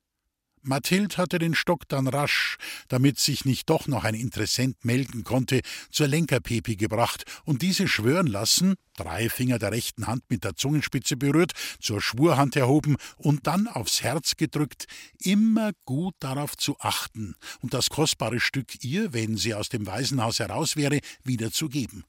Mathild 0.67 1.19
hatte 1.19 1.39
den 1.39 1.55
Stock 1.55 1.89
dann 1.89 2.09
rasch, 2.09 2.57
damit 2.89 3.19
sich 3.19 3.45
nicht 3.45 3.69
doch 3.69 3.87
noch 3.87 4.05
ein 4.05 4.15
Interessent 4.15 4.85
melden 4.85 5.23
konnte, 5.25 5.61
zur 5.91 6.09
Lenkerpepi 6.09 6.77
gebracht 6.77 7.25
und 7.45 7.63
diese 7.63 7.87
schwören 7.87 8.27
lassen, 8.27 8.75
drei 8.97 9.29
Finger 9.29 9.59
der 9.59 9.73
rechten 9.73 10.07
Hand 10.07 10.23
mit 10.29 10.45
der 10.45 10.57
Zungenspitze 10.57 11.17
berührt, 11.17 11.53
zur 11.81 12.01
Schwurhand 12.01 12.57
erhoben 12.57 12.97
und 13.17 13.47
dann 13.47 13.69
aufs 13.69 14.03
Herz 14.03 14.37
gedrückt, 14.37 14.87
immer 15.19 15.73
gut 15.85 16.15
darauf 16.21 16.57
zu 16.57 16.77
achten 16.81 17.35
und 17.61 17.75
das 17.75 17.91
kostbare 17.91 18.41
Stück 18.41 18.83
ihr, 18.85 19.13
wenn 19.13 19.37
sie 19.37 19.55
aus 19.55 19.69
dem 19.69 19.87
Waisenhaus 19.87 20.39
heraus 20.39 20.77
wäre, 20.77 21.01
wiederzugeben. 21.25 22.05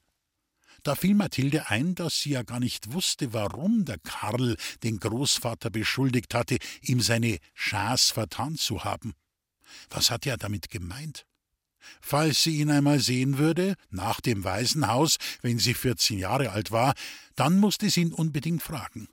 Da 0.85 0.93
fiel 0.93 1.15
Mathilde 1.15 1.71
ein, 1.71 1.95
dass 1.95 2.19
sie 2.19 2.29
ja 2.29 2.43
gar 2.43 2.59
nicht 2.59 2.93
wusste, 2.93 3.33
warum 3.33 3.85
der 3.85 3.97
Karl 3.97 4.55
den 4.83 4.99
Großvater 4.99 5.71
beschuldigt 5.71 6.35
hatte, 6.35 6.59
ihm 6.83 7.01
seine 7.01 7.39
Chance 7.55 8.13
vertan 8.13 8.55
zu 8.55 8.83
haben. 8.83 9.15
Was 9.89 10.11
hatte 10.11 10.29
er 10.29 10.37
damit 10.37 10.69
gemeint? 10.69 11.25
Falls 12.01 12.43
sie 12.43 12.57
ihn 12.57 12.69
einmal 12.69 12.99
sehen 12.99 13.39
würde, 13.39 13.73
nach 13.89 14.21
dem 14.21 14.43
Waisenhaus, 14.43 15.17
wenn 15.41 15.57
sie 15.57 15.73
vierzehn 15.73 16.19
Jahre 16.19 16.51
alt 16.51 16.69
war, 16.69 16.93
dann 17.35 17.57
musste 17.57 17.89
sie 17.89 18.01
ihn 18.01 18.13
unbedingt 18.13 18.61
fragen. 18.61 19.07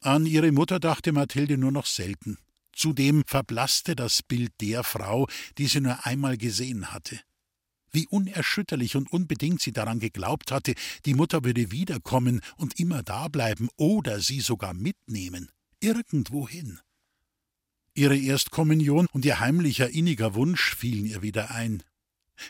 An 0.00 0.26
ihre 0.26 0.52
Mutter 0.52 0.78
dachte 0.78 1.10
Mathilde 1.10 1.58
nur 1.58 1.72
noch 1.72 1.86
selten. 1.86 2.38
Zudem 2.72 3.24
verblasste 3.26 3.96
das 3.96 4.22
Bild 4.22 4.52
der 4.60 4.84
Frau, 4.84 5.26
die 5.58 5.66
sie 5.66 5.80
nur 5.80 6.06
einmal 6.06 6.36
gesehen 6.38 6.92
hatte 6.92 7.18
wie 7.92 8.06
unerschütterlich 8.06 8.96
und 8.96 9.12
unbedingt 9.12 9.60
sie 9.60 9.72
daran 9.72 10.00
geglaubt 10.00 10.50
hatte, 10.50 10.74
die 11.04 11.14
Mutter 11.14 11.44
würde 11.44 11.70
wiederkommen 11.70 12.40
und 12.56 12.78
immer 12.78 13.02
dableiben 13.02 13.68
oder 13.76 14.20
sie 14.20 14.40
sogar 14.40 14.74
mitnehmen, 14.74 15.50
irgendwohin. 15.80 16.80
Ihre 17.94 18.16
Erstkommunion 18.16 19.06
und 19.12 19.24
ihr 19.24 19.40
heimlicher 19.40 19.90
inniger 19.90 20.34
Wunsch 20.34 20.74
fielen 20.74 21.04
ihr 21.04 21.22
wieder 21.22 21.50
ein. 21.50 21.82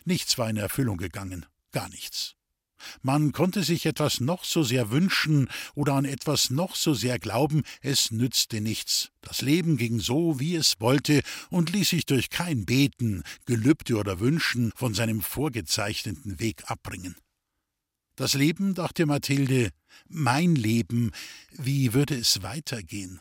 Nichts 0.05 0.39
war 0.39 0.49
in 0.49 0.57
Erfüllung 0.57 0.99
gegangen, 0.99 1.47
gar 1.73 1.89
nichts. 1.89 2.37
Man 3.03 3.33
konnte 3.33 3.63
sich 3.63 3.87
etwas 3.87 4.21
noch 4.21 4.45
so 4.45 4.63
sehr 4.63 4.91
wünschen 4.91 5.49
oder 5.75 5.95
an 5.95 6.05
etwas 6.05 6.51
noch 6.51 6.75
so 6.77 6.95
sehr 6.95 7.19
glauben, 7.19 7.63
es 7.81 8.11
nützte 8.11 8.61
nichts. 8.61 9.11
Das 9.21 9.43
Leben 9.43 9.77
ging 9.77 10.01
so, 10.01 10.41
wie 10.41 10.57
es 10.57 10.81
wollte, 10.81 11.23
und 11.51 11.71
ließ 11.71 11.91
sich 11.91 12.07
durch 12.07 12.31
kein 12.31 12.65
Beten, 12.65 13.23
Gelübde 13.47 13.97
oder 13.97 14.21
Wünschen 14.21 14.73
von 14.77 14.95
seinem 14.95 15.21
vorgezeichneten 15.21 16.41
Weg 16.41 16.71
abbringen. 16.71 17.17
Das 18.17 18.35
Leben, 18.35 18.75
dachte 18.75 19.07
Mathilde, 19.07 19.71
mein 20.07 20.55
Leben, 20.55 21.13
wie 21.53 21.95
würde 21.95 22.15
es 22.15 22.43
weitergehen? 22.43 23.21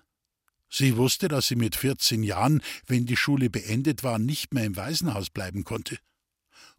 Sie 0.69 0.95
wusste, 0.95 1.27
dass 1.27 1.47
sie 1.47 1.55
mit 1.55 1.75
vierzehn 1.75 2.23
Jahren, 2.23 2.61
wenn 2.87 3.05
die 3.05 3.17
Schule 3.17 3.49
beendet 3.49 4.03
war, 4.03 4.19
nicht 4.19 4.53
mehr 4.53 4.65
im 4.65 4.77
Waisenhaus 4.77 5.29
bleiben 5.29 5.63
konnte. 5.65 5.99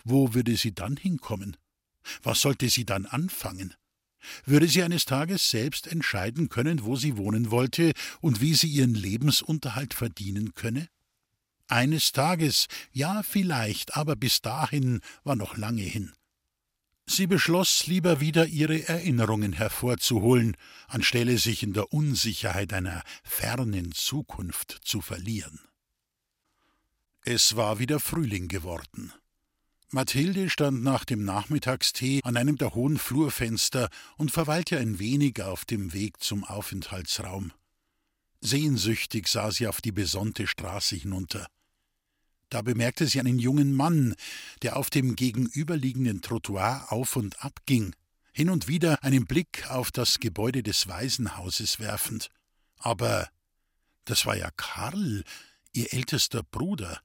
Wo 0.04 0.34
würde 0.34 0.56
sie 0.56 0.74
dann 0.74 0.96
hinkommen? 0.96 1.56
Was 2.23 2.40
sollte 2.40 2.68
sie 2.68 2.85
dann 2.85 3.06
anfangen? 3.06 3.75
Würde 4.44 4.68
sie 4.68 4.82
eines 4.82 5.04
Tages 5.04 5.50
selbst 5.50 5.87
entscheiden 5.87 6.49
können, 6.49 6.85
wo 6.85 6.97
sie 6.97 7.16
wohnen 7.16 7.50
wollte 7.50 7.92
und 8.21 8.40
wie 8.40 8.54
sie 8.54 8.68
ihren 8.68 8.94
Lebensunterhalt 8.94 9.94
verdienen 9.94 10.54
könne? 10.54 10.88
Eines 11.68 12.12
Tages, 12.12 12.66
ja 12.92 13.23
vielleicht, 13.23 13.97
aber 13.97 14.14
bis 14.14 14.42
dahin 14.42 15.00
war 15.25 15.37
noch 15.37 15.56
lange 15.56 15.82
hin. 15.82 16.12
Sie 17.06 17.26
beschloss, 17.26 17.87
lieber 17.87 18.21
wieder 18.21 18.47
ihre 18.47 18.87
Erinnerungen 18.88 19.52
hervorzuholen, 19.52 20.56
anstelle 20.87 21.37
sich 21.38 21.62
in 21.62 21.73
der 21.73 21.92
Unsicherheit 21.92 22.73
einer 22.73 23.02
fernen 23.25 23.92
Zukunft 23.92 24.80
zu 24.85 25.00
verlieren. 25.00 25.61
Es 27.25 27.56
war 27.56 27.78
wieder 27.78 28.00
Frühling 28.00 28.49
geworden. 28.49 29.12
Mathilde 29.94 30.49
stand 30.49 30.82
nach 30.82 31.04
dem 31.04 31.22
Nachmittagstee 31.22 32.20
an 32.25 32.38
einem 32.38 32.56
der 32.56 32.75
hohen 32.75 32.96
Flurfenster 32.96 33.90
und 34.16 34.30
verweilte 34.30 34.78
ein 34.78 34.99
wenig 34.99 35.42
auf 35.42 35.66
dem 35.66 35.92
Weg 35.92 36.22
zum 36.22 36.44
Aufenthaltsraum. 36.44 37.52
Sehnsüchtig 38.40 39.28
sah 39.28 39.50
sie 39.50 39.66
auf 39.66 39.82
die 39.82 39.92
besonnte 39.92 40.46
Straße 40.46 40.96
hinunter. 40.96 41.46
Da 42.49 42.62
bemerkte 42.62 43.06
sie 43.06 43.20
einen 43.20 43.38
jungen 43.38 43.75
Mann, 43.75 44.14
der 44.62 44.76
auf 44.76 44.88
dem 44.88 45.14
gegenüberliegenden 45.14 46.22
Trottoir 46.22 46.87
auf 46.88 47.16
und 47.16 47.44
ab 47.44 47.61
ging, 47.66 47.94
hin 48.32 48.49
und 48.49 48.68
wieder 48.68 49.04
einen 49.04 49.26
Blick 49.26 49.70
auf 49.70 49.90
das 49.90 50.20
Gebäude 50.20 50.62
des 50.62 50.88
Waisenhauses 50.88 51.80
werfend. 51.80 52.30
Aber 52.78 53.28
das 54.06 54.25
war 54.25 54.38
ja 54.38 54.50
Karl, 54.56 55.22
ihr 55.72 55.92
ältester 55.92 56.42
Bruder. 56.42 57.02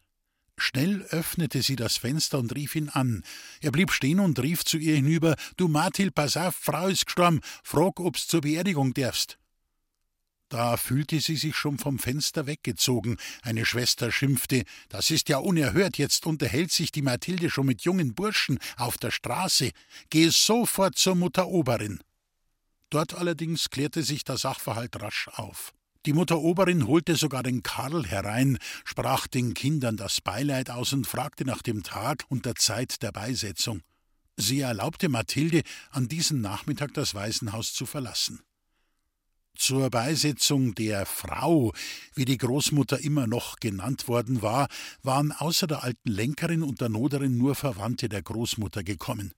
Schnell 0.58 1.04
öffnete 1.12 1.62
sie 1.62 1.76
das 1.76 1.98
Fenster 1.98 2.40
und 2.40 2.54
rief 2.56 2.76
ihn 2.76 2.90
an. 2.90 3.24
Er 3.62 3.72
blieb 3.72 3.92
stehen 3.92 4.20
und 4.20 4.40
rief 4.40 4.66
zu 4.66 4.78
ihr 4.78 4.96
hinüber: 4.96 5.36
Du 5.56 5.68
Mathil, 5.68 6.12
pass 6.12 6.36
auf, 6.36 6.56
Frau 6.56 6.88
ist 6.88 7.06
gestorben, 7.06 7.42
frag, 7.64 8.00
ob's 8.00 8.28
zur 8.28 8.42
Beerdigung 8.42 8.94
darfst. 8.94 9.38
Da 10.50 10.78
fühlte 10.78 11.20
sie 11.20 11.36
sich 11.36 11.56
schon 11.56 11.78
vom 11.78 12.00
Fenster 12.00 12.48
weggezogen. 12.48 13.18
Eine 13.44 13.66
Schwester 13.66 14.12
schimpfte: 14.12 14.64
Das 14.90 15.12
ist 15.12 15.30
ja 15.30 15.38
unerhört, 15.38 15.98
jetzt 15.98 16.26
unterhält 16.26 16.72
sich 16.72 16.92
die 16.92 17.04
Mathilde 17.04 17.52
schon 17.52 17.68
mit 17.68 17.82
jungen 17.82 18.16
Burschen 18.16 18.58
auf 18.78 18.98
der 18.98 19.12
Straße. 19.12 19.72
Geh 20.10 20.30
sofort 20.30 20.98
zur 20.98 21.16
Mutter 21.16 21.48
Oberin. 21.48 22.00
Dort 22.90 23.14
allerdings 23.14 23.70
klärte 23.70 24.02
sich 24.02 24.24
der 24.24 24.38
Sachverhalt 24.38 25.02
rasch 25.02 25.28
auf. 25.34 25.74
Die 26.08 26.14
Mutter 26.14 26.40
Oberin 26.40 26.88
holte 26.88 27.18
sogar 27.18 27.44
den 27.44 27.64
Karl 27.64 28.06
herein, 28.06 28.60
sprach 28.86 29.28
den 29.28 29.54
Kindern 29.54 29.98
das 29.98 30.22
Beileid 30.22 30.70
aus 30.70 30.94
und 30.94 31.06
fragte 31.06 31.44
nach 31.44 31.62
dem 31.62 31.84
Tag 31.84 32.24
und 32.30 32.46
der 32.46 32.56
Zeit 32.56 33.04
der 33.04 33.12
Beisetzung. 33.12 33.82
Sie 34.38 34.62
erlaubte 34.62 35.10
Mathilde, 35.10 35.64
an 35.92 36.08
diesem 36.08 36.40
Nachmittag 36.40 36.94
das 36.94 37.14
Waisenhaus 37.14 37.74
zu 37.74 37.86
verlassen. 37.86 38.40
Zur 39.54 39.90
Beisetzung 39.90 40.74
der 40.76 41.06
Frau, 41.06 41.74
wie 42.16 42.24
die 42.24 42.38
Großmutter 42.38 43.02
immer 43.02 43.28
noch 43.28 43.58
genannt 43.58 44.08
worden 44.08 44.42
war, 44.42 44.70
waren 45.04 45.34
außer 45.34 45.68
der 45.68 45.84
alten 45.84 46.10
Lenkerin 46.10 46.64
und 46.64 46.80
der 46.80 46.88
Noderin 46.88 47.38
nur 47.38 47.54
Verwandte 47.54 48.08
der 48.08 48.22
Großmutter 48.22 48.86
gekommen. 48.86 49.34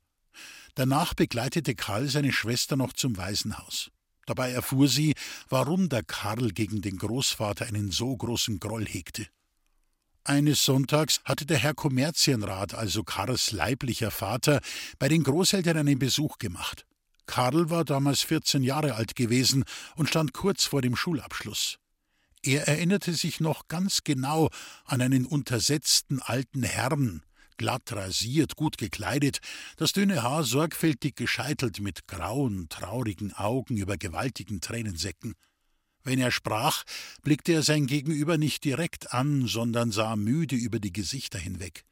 Danach 0.75 1.15
begleitete 1.15 1.73
Karl 1.73 2.09
seine 2.09 2.31
Schwester 2.31 2.77
noch 2.77 2.93
zum 2.93 3.17
Waisenhaus. 3.17 3.89
Dabei 4.29 4.51
erfuhr 4.51 4.87
sie, 4.87 5.15
warum 5.49 5.89
der 5.89 6.03
Karl 6.03 6.51
gegen 6.51 6.83
den 6.83 6.97
Großvater 6.97 7.65
einen 7.65 7.89
so 7.89 8.15
großen 8.15 8.59
Groll 8.59 8.85
hegte. 8.85 9.25
Eines 10.23 10.63
Sonntags 10.63 11.19
hatte 11.25 11.47
der 11.47 11.57
Herr 11.57 11.73
Kommerzienrat, 11.73 12.75
also 12.75 13.03
Karls 13.03 13.51
leiblicher 13.51 14.11
Vater, 14.11 14.61
bei 14.99 15.07
den 15.07 15.23
Großeltern 15.23 15.77
einen 15.77 15.97
Besuch 15.97 16.37
gemacht. 16.37 16.85
Karl 17.25 17.71
war 17.71 17.83
damals 17.83 18.21
14 18.21 18.61
Jahre 18.61 18.93
alt 18.93 19.15
gewesen 19.15 19.63
und 19.95 20.09
stand 20.09 20.33
kurz 20.33 20.65
vor 20.65 20.83
dem 20.83 20.95
Schulabschluss. 20.95 21.79
Er 22.43 22.67
erinnerte 22.67 23.13
sich 23.13 23.39
noch 23.39 23.67
ganz 23.67 24.03
genau 24.03 24.51
an 24.85 25.01
einen 25.01 25.25
untersetzten 25.25 26.21
alten 26.21 26.61
Herrn, 26.61 27.23
glatt 27.59 27.91
rasiert, 27.91 28.55
gut 28.55 28.79
gekleidet, 28.79 29.39
das 29.77 29.91
dünne 29.91 30.23
Haar 30.23 30.43
sorgfältig 30.43 31.15
gescheitelt 31.15 31.79
mit 31.79 32.07
grauen, 32.07 32.67
traurigen 32.69 33.33
Augen 33.33 33.77
über 33.77 33.97
gewaltigen 33.97 34.61
Tränensäcken. 34.61 35.35
Wenn 36.03 36.19
er 36.19 36.31
sprach, 36.31 36.85
blickte 37.21 37.51
er 37.51 37.61
sein 37.61 37.85
Gegenüber 37.85 38.37
nicht 38.37 38.63
direkt 38.63 39.13
an, 39.13 39.45
sondern 39.45 39.91
sah 39.91 40.15
müde 40.15 40.55
über 40.55 40.79
die 40.79 40.93
Gesichter 40.93 41.37
hinweg. 41.37 41.83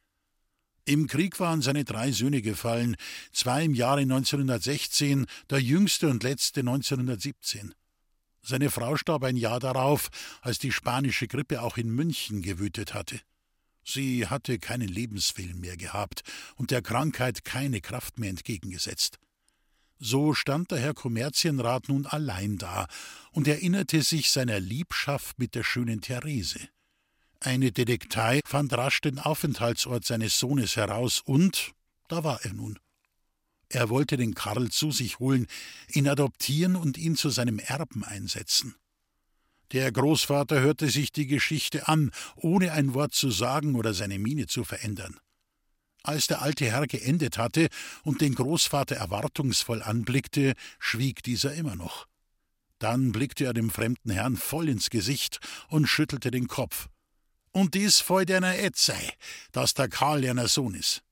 Im 0.85 1.07
Krieg 1.07 1.37
waren 1.41 1.61
seine 1.61 1.83
drei 1.83 2.13
Söhne 2.13 2.41
gefallen, 2.41 2.95
zwei 3.33 3.65
im 3.65 3.73
Jahre 3.73 4.01
1916, 4.01 5.25
der 5.49 5.61
jüngste 5.61 6.07
und 6.07 6.23
letzte 6.23 6.61
1917. 6.61 7.75
Seine 8.41 8.71
Frau 8.71 8.95
starb 8.95 9.25
ein 9.25 9.35
Jahr 9.35 9.59
darauf, 9.59 10.07
als 10.41 10.59
die 10.59 10.71
spanische 10.71 11.27
Grippe 11.27 11.61
auch 11.61 11.75
in 11.75 11.89
München 11.89 12.41
gewütet 12.41 12.93
hatte. 12.93 13.19
Sie 13.87 14.27
hatte 14.27 14.59
keinen 14.59 14.89
Lebenswillen 14.89 15.59
mehr 15.61 15.77
gehabt 15.77 16.23
und 16.55 16.71
der 16.71 16.81
Krankheit 16.81 17.45
keine 17.45 17.79
Kraft 17.79 18.19
mehr 18.19 18.29
entgegengesetzt. 18.29 19.17
So 19.97 20.33
stand 20.33 20.71
der 20.71 20.79
Herr 20.79 20.93
Kommerzienrat 20.93 21.87
nun 21.87 22.05
allein 22.05 22.57
da 22.57 22.87
und 23.31 23.47
erinnerte 23.47 24.03
sich 24.03 24.29
seiner 24.29 24.59
Liebschaft 24.59 25.39
mit 25.39 25.55
der 25.55 25.63
schönen 25.63 26.01
Therese. 26.01 26.59
Eine 27.39 27.71
Detektei 27.71 28.41
fand 28.45 28.73
rasch 28.73 28.99
den 29.01 29.19
Aufenthaltsort 29.19 30.05
seines 30.05 30.37
Sohnes 30.37 30.75
heraus 30.75 31.21
und 31.23 31.71
da 32.09 32.23
war 32.23 32.43
er 32.43 32.53
nun. 32.53 32.77
Er 33.69 33.89
wollte 33.89 34.17
den 34.17 34.33
Karl 34.33 34.69
zu 34.69 34.91
sich 34.91 35.19
holen, 35.19 35.47
ihn 35.89 36.07
adoptieren 36.07 36.75
und 36.75 36.97
ihn 36.97 37.15
zu 37.15 37.29
seinem 37.29 37.59
Erben 37.59 38.03
einsetzen. 38.03 38.75
Der 39.73 39.91
Großvater 39.91 40.61
hörte 40.61 40.89
sich 40.89 41.11
die 41.11 41.27
Geschichte 41.27 41.87
an, 41.87 42.11
ohne 42.35 42.71
ein 42.71 42.93
Wort 42.93 43.13
zu 43.13 43.31
sagen 43.31 43.75
oder 43.75 43.93
seine 43.93 44.17
Miene 44.17 44.47
zu 44.47 44.63
verändern. 44.63 45.19
Als 46.03 46.27
der 46.27 46.41
alte 46.41 46.65
Herr 46.65 46.87
geendet 46.87 47.37
hatte 47.37 47.67
und 48.03 48.21
den 48.21 48.33
Großvater 48.33 48.95
erwartungsvoll 48.95 49.83
anblickte, 49.83 50.53
schwieg 50.79 51.21
dieser 51.21 51.53
immer 51.53 51.75
noch. 51.75 52.07
Dann 52.79 53.11
blickte 53.11 53.45
er 53.45 53.53
dem 53.53 53.69
fremden 53.69 54.11
Herrn 54.11 54.37
voll 54.37 54.69
ins 54.69 54.89
Gesicht 54.89 55.39
und 55.67 55.87
schüttelte 55.87 56.31
den 56.31 56.47
Kopf. 56.47 56.87
Und 57.51 57.73
dies 57.73 57.99
fällt 57.99 58.31
einer 58.31 58.57
et 58.57 58.77
sei, 58.77 59.13
dass 59.51 59.73
der 59.73 59.89
Karl 59.89 60.25
einer 60.25 60.47
Sohn 60.47 60.75
ist. 60.75 61.03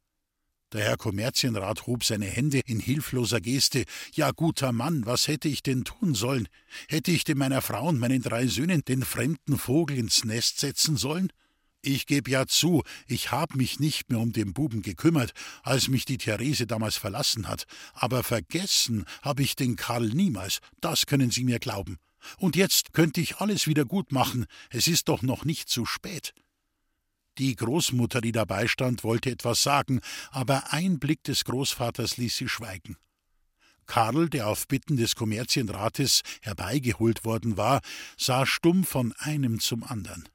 Der 0.75 0.83
Herr 0.83 0.97
Kommerzienrat 0.97 1.87
hob 1.87 2.03
seine 2.03 2.25
Hände 2.25 2.59
in 2.65 2.81
hilfloser 2.81 3.39
Geste. 3.39 3.85
Ja, 4.13 4.31
guter 4.31 4.73
Mann, 4.73 5.05
was 5.05 5.29
hätte 5.29 5.47
ich 5.47 5.63
denn 5.63 5.85
tun 5.85 6.15
sollen? 6.15 6.49
Hätte 6.89 7.11
ich 7.11 7.23
denn 7.23 7.37
meiner 7.37 7.61
Frau 7.61 7.87
und 7.87 7.97
meinen 7.97 8.21
drei 8.21 8.47
Söhnen 8.47 8.81
den 8.81 9.05
fremden 9.05 9.57
Vogel 9.57 9.97
ins 9.97 10.25
Nest 10.25 10.59
setzen 10.59 10.97
sollen? 10.97 11.31
Ich 11.81 12.07
gebe 12.07 12.29
ja 12.29 12.45
zu, 12.45 12.83
ich 13.07 13.31
habe 13.31 13.55
mich 13.57 13.79
nicht 13.79 14.09
mehr 14.09 14.19
um 14.19 14.33
den 14.33 14.51
Buben 14.51 14.81
gekümmert, 14.81 15.31
als 15.63 15.87
mich 15.87 16.03
die 16.03 16.17
Therese 16.17 16.67
damals 16.67 16.97
verlassen 16.97 17.47
hat, 17.47 17.63
aber 17.93 18.21
vergessen 18.21 19.05
habe 19.21 19.43
ich 19.43 19.55
den 19.55 19.77
Karl 19.77 20.09
niemals, 20.09 20.59
das 20.81 21.05
können 21.05 21.31
Sie 21.31 21.45
mir 21.45 21.59
glauben. 21.59 21.99
Und 22.37 22.57
jetzt 22.57 22.91
könnte 22.91 23.21
ich 23.21 23.37
alles 23.37 23.65
wieder 23.65 23.85
gut 23.85 24.11
machen, 24.11 24.45
es 24.71 24.87
ist 24.87 25.07
doch 25.07 25.21
noch 25.21 25.45
nicht 25.45 25.69
zu 25.69 25.85
spät. 25.85 26.33
Die 27.37 27.55
Großmutter, 27.55 28.21
die 28.21 28.31
dabei 28.31 28.67
stand, 28.67 29.03
wollte 29.03 29.29
etwas 29.29 29.61
sagen, 29.61 29.99
aber 30.31 30.71
ein 30.71 30.99
Blick 30.99 31.23
des 31.23 31.43
Großvaters 31.43 32.17
ließ 32.17 32.35
sie 32.35 32.49
schweigen. 32.49 32.97
Karl, 33.87 34.29
der 34.29 34.47
auf 34.47 34.67
Bitten 34.67 34.97
des 34.97 35.15
Kommerzienrates 35.15 36.21
herbeigeholt 36.41 37.23
worden 37.25 37.57
war, 37.57 37.81
sah 38.17 38.45
stumm 38.45 38.83
von 38.83 39.13
einem 39.19 39.59
zum 39.59 39.83
andern. 39.83 40.27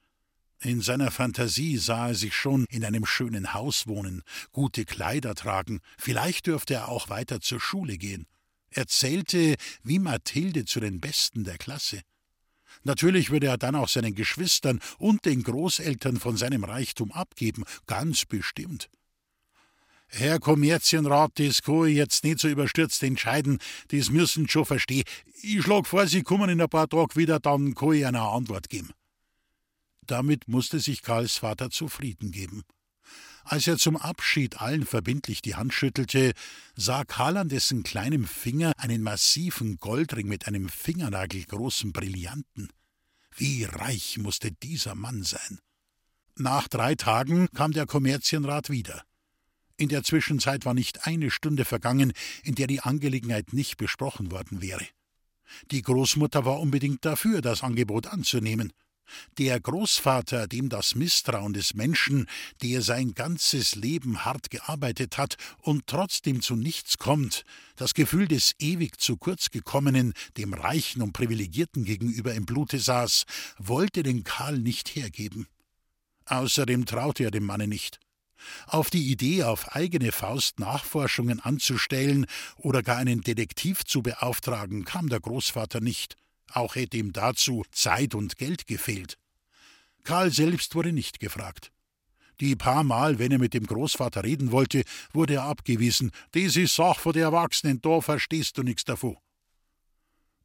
In 0.62 0.82
seiner 0.82 1.10
Fantasie 1.10 1.78
sah 1.78 2.08
er 2.08 2.14
sich 2.14 2.34
schon 2.34 2.66
in 2.68 2.84
einem 2.84 3.06
schönen 3.06 3.54
Haus 3.54 3.86
wohnen, 3.86 4.22
gute 4.52 4.84
Kleider 4.84 5.34
tragen, 5.34 5.80
vielleicht 5.98 6.46
dürfte 6.46 6.74
er 6.74 6.88
auch 6.88 7.08
weiter 7.08 7.40
zur 7.40 7.60
Schule 7.60 7.96
gehen. 7.96 8.26
Er 8.68 8.86
zählte 8.86 9.56
wie 9.82 9.98
Mathilde 9.98 10.66
zu 10.66 10.78
den 10.78 11.00
Besten 11.00 11.44
der 11.44 11.56
Klasse. 11.56 12.02
Natürlich 12.82 13.30
würde 13.30 13.48
er 13.48 13.58
dann 13.58 13.74
auch 13.74 13.88
seinen 13.88 14.14
Geschwistern 14.14 14.80
und 14.98 15.24
den 15.24 15.42
Großeltern 15.42 16.18
von 16.18 16.36
seinem 16.36 16.64
Reichtum 16.64 17.12
abgeben, 17.12 17.64
ganz 17.86 18.24
bestimmt. 18.24 18.88
Herr 20.12 20.40
Kommerzienrat, 20.40 21.38
das 21.38 21.62
kann 21.62 21.86
ich 21.86 21.96
jetzt 21.96 22.24
nicht 22.24 22.40
so 22.40 22.48
überstürzt 22.48 23.02
entscheiden, 23.02 23.58
das 23.88 24.10
müssen 24.10 24.48
schon 24.48 24.64
verstehen. 24.64 25.04
Ich 25.42 25.62
schlag 25.62 25.86
vor, 25.86 26.06
Sie 26.08 26.22
kommen 26.22 26.50
in 26.50 26.60
ein 26.60 26.68
paar 26.68 26.88
Tagen 26.88 27.14
wieder, 27.14 27.38
dann 27.38 27.74
kann 27.74 27.92
ich 27.92 28.04
eine 28.04 28.22
Antwort 28.22 28.68
geben. 28.68 28.90
Damit 30.06 30.48
musste 30.48 30.80
sich 30.80 31.02
Karls 31.02 31.36
Vater 31.36 31.70
zufrieden 31.70 32.32
geben. 32.32 32.64
Als 33.50 33.66
er 33.66 33.78
zum 33.78 33.96
Abschied 33.96 34.60
allen 34.60 34.86
verbindlich 34.86 35.42
die 35.42 35.56
Hand 35.56 35.74
schüttelte, 35.74 36.34
sah 36.76 37.02
Karl 37.02 37.36
an 37.36 37.48
dessen 37.48 37.82
kleinem 37.82 38.24
Finger 38.24 38.70
einen 38.76 39.02
massiven 39.02 39.78
Goldring 39.78 40.28
mit 40.28 40.46
einem 40.46 40.68
fingernagelgroßen 40.68 41.92
Brillanten. 41.92 42.68
Wie 43.34 43.64
reich 43.64 44.18
musste 44.18 44.52
dieser 44.52 44.94
Mann 44.94 45.24
sein. 45.24 45.58
Nach 46.36 46.68
drei 46.68 46.94
Tagen 46.94 47.48
kam 47.52 47.72
der 47.72 47.86
Kommerzienrat 47.86 48.70
wieder. 48.70 49.02
In 49.76 49.88
der 49.88 50.04
Zwischenzeit 50.04 50.64
war 50.64 50.74
nicht 50.74 51.08
eine 51.08 51.32
Stunde 51.32 51.64
vergangen, 51.64 52.12
in 52.44 52.54
der 52.54 52.68
die 52.68 52.82
Angelegenheit 52.82 53.52
nicht 53.52 53.78
besprochen 53.78 54.30
worden 54.30 54.62
wäre. 54.62 54.86
Die 55.72 55.82
Großmutter 55.82 56.44
war 56.44 56.60
unbedingt 56.60 57.04
dafür, 57.04 57.40
das 57.40 57.64
Angebot 57.64 58.06
anzunehmen. 58.06 58.72
Der 59.38 59.60
Großvater, 59.60 60.46
dem 60.46 60.68
das 60.68 60.94
Misstrauen 60.94 61.52
des 61.52 61.74
Menschen, 61.74 62.26
der 62.62 62.82
sein 62.82 63.14
ganzes 63.14 63.74
Leben 63.74 64.24
hart 64.24 64.50
gearbeitet 64.50 65.18
hat 65.18 65.36
und 65.58 65.86
trotzdem 65.86 66.42
zu 66.42 66.56
nichts 66.56 66.98
kommt, 66.98 67.44
das 67.76 67.94
Gefühl 67.94 68.28
des 68.28 68.54
ewig 68.58 69.00
zu 69.00 69.16
kurz 69.16 69.50
gekommenen, 69.50 70.12
dem 70.36 70.54
Reichen 70.54 71.02
und 71.02 71.12
Privilegierten 71.12 71.84
gegenüber 71.84 72.34
im 72.34 72.46
Blute 72.46 72.78
saß, 72.78 73.24
wollte 73.58 74.02
den 74.02 74.24
Karl 74.24 74.58
nicht 74.58 74.94
hergeben. 74.94 75.46
Außerdem 76.26 76.86
traute 76.86 77.24
er 77.24 77.30
dem 77.30 77.44
Manne 77.44 77.66
nicht. 77.66 77.98
Auf 78.66 78.90
die 78.90 79.10
Idee, 79.10 79.44
auf 79.44 79.74
eigene 79.74 80.12
Faust 80.12 80.60
Nachforschungen 80.60 81.40
anzustellen 81.40 82.26
oder 82.56 82.82
gar 82.82 82.96
einen 82.96 83.20
Detektiv 83.20 83.84
zu 83.84 84.02
beauftragen, 84.02 84.84
kam 84.84 85.08
der 85.08 85.20
Großvater 85.20 85.80
nicht. 85.80 86.16
Auch 86.52 86.74
hätte 86.74 86.96
ihm 86.96 87.12
dazu 87.12 87.64
Zeit 87.72 88.14
und 88.14 88.36
Geld 88.36 88.66
gefehlt. 88.66 89.18
Karl 90.04 90.32
selbst 90.32 90.74
wurde 90.74 90.92
nicht 90.92 91.20
gefragt. 91.20 91.72
Die 92.40 92.56
paar 92.56 92.84
Mal, 92.84 93.18
wenn 93.18 93.32
er 93.32 93.38
mit 93.38 93.52
dem 93.52 93.66
Großvater 93.66 94.24
reden 94.24 94.50
wollte, 94.50 94.82
wurde 95.12 95.34
er 95.34 95.44
abgewiesen. 95.44 96.10
Das 96.32 96.56
ist 96.56 96.74
Sach 96.74 96.98
von 96.98 97.12
der 97.12 97.24
Erwachsenen, 97.24 97.82
da 97.82 98.00
verstehst 98.00 98.56
du 98.56 98.62
nichts 98.62 98.84
davon. 98.84 99.16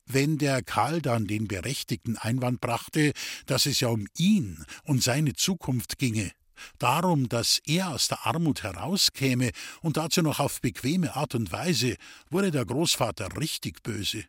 Wenn 0.06 0.38
der 0.38 0.62
Karl 0.62 1.02
dann 1.02 1.26
den 1.26 1.48
berechtigten 1.48 2.18
Einwand 2.18 2.62
brachte, 2.62 3.13
dass 3.48 3.65
es 3.65 3.80
ja 3.80 3.88
um 3.88 4.08
ihn 4.18 4.63
und 4.84 5.02
seine 5.02 5.34
Zukunft 5.34 5.98
ginge, 5.98 6.32
darum, 6.78 7.28
dass 7.30 7.60
er 7.65 7.89
aus 7.89 8.10
der 8.10 8.26
Armut 8.26 8.62
herauskäme 8.62 9.52
und 9.82 9.98
dazu 9.98 10.22
noch 10.22 10.39
auf 10.39 10.62
bequeme 10.62 11.15
Art 11.15 11.34
und 11.34 11.52
Weise, 11.52 11.96
wurde 12.30 12.52
der 12.52 12.65
Großvater 12.65 13.38
richtig 13.38 13.82
böse. 13.82 14.26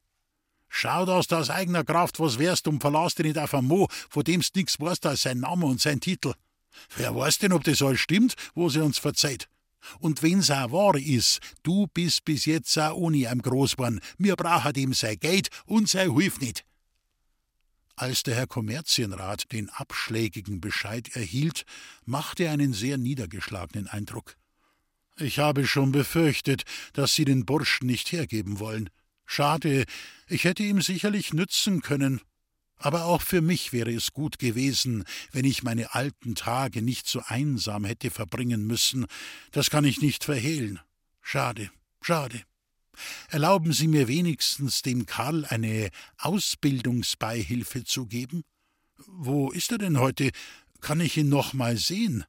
Schau, 0.69 1.07
dass 1.07 1.29
du 1.29 1.37
aus 1.37 1.51
eigener 1.51 1.85
Kraft 1.85 2.21
was 2.21 2.39
wärst 2.39 2.69
und 2.69 2.81
verlass 2.81 3.15
dich 3.15 3.27
nicht 3.27 3.39
auf 3.39 3.55
ein 3.55 3.65
Mo, 3.65 3.89
von 4.11 4.25
dem's 4.25 4.51
nix 4.55 4.79
weißt 4.81 5.07
als 5.07 5.23
sein 5.23 5.41
Name 5.41 5.67
und 5.67 5.81
sein 5.81 6.01
Titel. 6.01 6.35
Wer 6.97 7.15
weiß 7.15 7.39
denn, 7.39 7.53
ob 7.53 7.65
das 7.65 7.83
alles 7.83 8.01
stimmt, 8.01 8.35
wo 8.55 8.69
sie 8.69 8.83
uns 8.83 8.99
verzeiht? 8.99 9.49
Und 10.01 10.23
wenn's 10.23 10.51
auch 10.51 10.73
wahr 10.73 10.97
ist, 10.97 11.41
du 11.63 11.87
bist 11.87 12.25
bis 12.25 12.45
jetzt 12.45 12.77
auch 12.79 12.95
ohne 12.95 13.29
einem 13.29 13.43
groß 13.43 13.77
geworden. 13.77 14.01
Wir 14.19 14.37
brauchen 14.37 14.73
dem 14.73 14.93
sein 14.93 15.19
Geld 15.19 15.49
und 15.65 15.89
sein 15.89 16.15
Hilf 16.15 16.41
nicht. 16.41 16.65
Als 17.95 18.23
der 18.25 18.35
Herr 18.35 18.47
Kommerzienrat 18.47 19.51
den 19.53 19.71
abschlägigen 19.71 20.61
Bescheid 20.61 21.17
erhielt, 21.17 21.65
machte 22.05 22.45
er 22.45 22.53
einen 22.53 22.75
sehr 22.75 22.99
niedergeschlagenen 22.99 23.89
Eindruck. 23.89 24.37
Ich 25.19 25.39
habe 25.39 25.67
schon 25.67 25.93
befürchtet, 25.93 26.65
dass 26.93 27.15
Sie 27.15 27.25
den 27.25 27.47
Burschen 27.47 27.87
nicht 27.87 28.13
hergeben 28.13 28.59
wollen. 28.59 28.91
Schade, 29.27 29.85
ich 30.29 30.45
hätte 30.45 30.63
ihm 30.63 30.81
sicherlich 30.81 31.35
nützen 31.35 31.83
können, 31.83 32.21
aber 32.79 33.07
auch 33.07 33.23
für 33.23 33.41
mich 33.41 33.73
wäre 33.73 33.93
es 33.93 34.13
gut 34.13 34.39
gewesen, 34.39 35.05
wenn 35.33 35.45
ich 35.45 35.63
meine 35.63 35.95
alten 35.95 36.35
Tage 36.35 36.83
nicht 36.83 37.09
so 37.09 37.21
einsam 37.27 37.85
hätte 37.85 38.11
verbringen 38.11 38.67
müssen, 38.67 39.07
das 39.51 39.71
kann 39.71 39.85
ich 39.85 40.01
nicht 40.01 40.25
verhehlen. 40.25 40.79
Schade, 41.23 41.71
schade. 42.01 42.43
Erlauben 43.29 43.73
Sie 43.73 43.89
mir 43.89 44.09
wenigstens 44.09 44.83
dem 44.83 45.07
Karl 45.07 45.45
eine 45.47 45.91
Ausbildungsbeihilfe 46.19 47.85
zu 47.85 48.07
geben? 48.07 48.43
Wo 49.07 49.51
ist 49.51 49.73
er 49.73 49.79
denn 49.79 49.99
heute? 49.99 50.31
Kann 50.81 51.01
ich 51.01 51.17
ihn 51.17 51.29
noch 51.29 51.53
mal 51.53 51.77
sehen? 51.77 52.25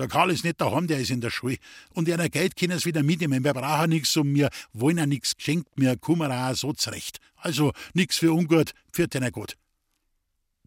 Der 0.00 0.08
Karl 0.08 0.30
ist 0.30 0.44
nicht 0.44 0.58
daheim, 0.62 0.86
der 0.86 0.98
ist 0.98 1.10
in 1.10 1.20
der 1.20 1.28
Schule. 1.28 1.58
Und 1.92 2.08
einer 2.08 2.30
Geld 2.30 2.56
können 2.56 2.72
es 2.72 2.86
wieder 2.86 3.02
mitnehmen. 3.02 3.44
Wir 3.44 3.52
brauchen 3.52 3.90
nichts 3.90 4.16
und 4.16 4.34
wir 4.34 4.48
wollen 4.72 4.98
auch 4.98 5.04
nichts 5.04 5.36
geschenkt, 5.36 5.68
wir 5.76 5.94
kommen 5.98 6.32
auch 6.32 6.54
so 6.54 6.72
zurecht. 6.72 7.18
Also 7.36 7.74
nichts 7.92 8.16
für 8.16 8.32
ungut, 8.32 8.72
pfiat 8.94 9.14
einer 9.16 9.30
gut. 9.30 9.58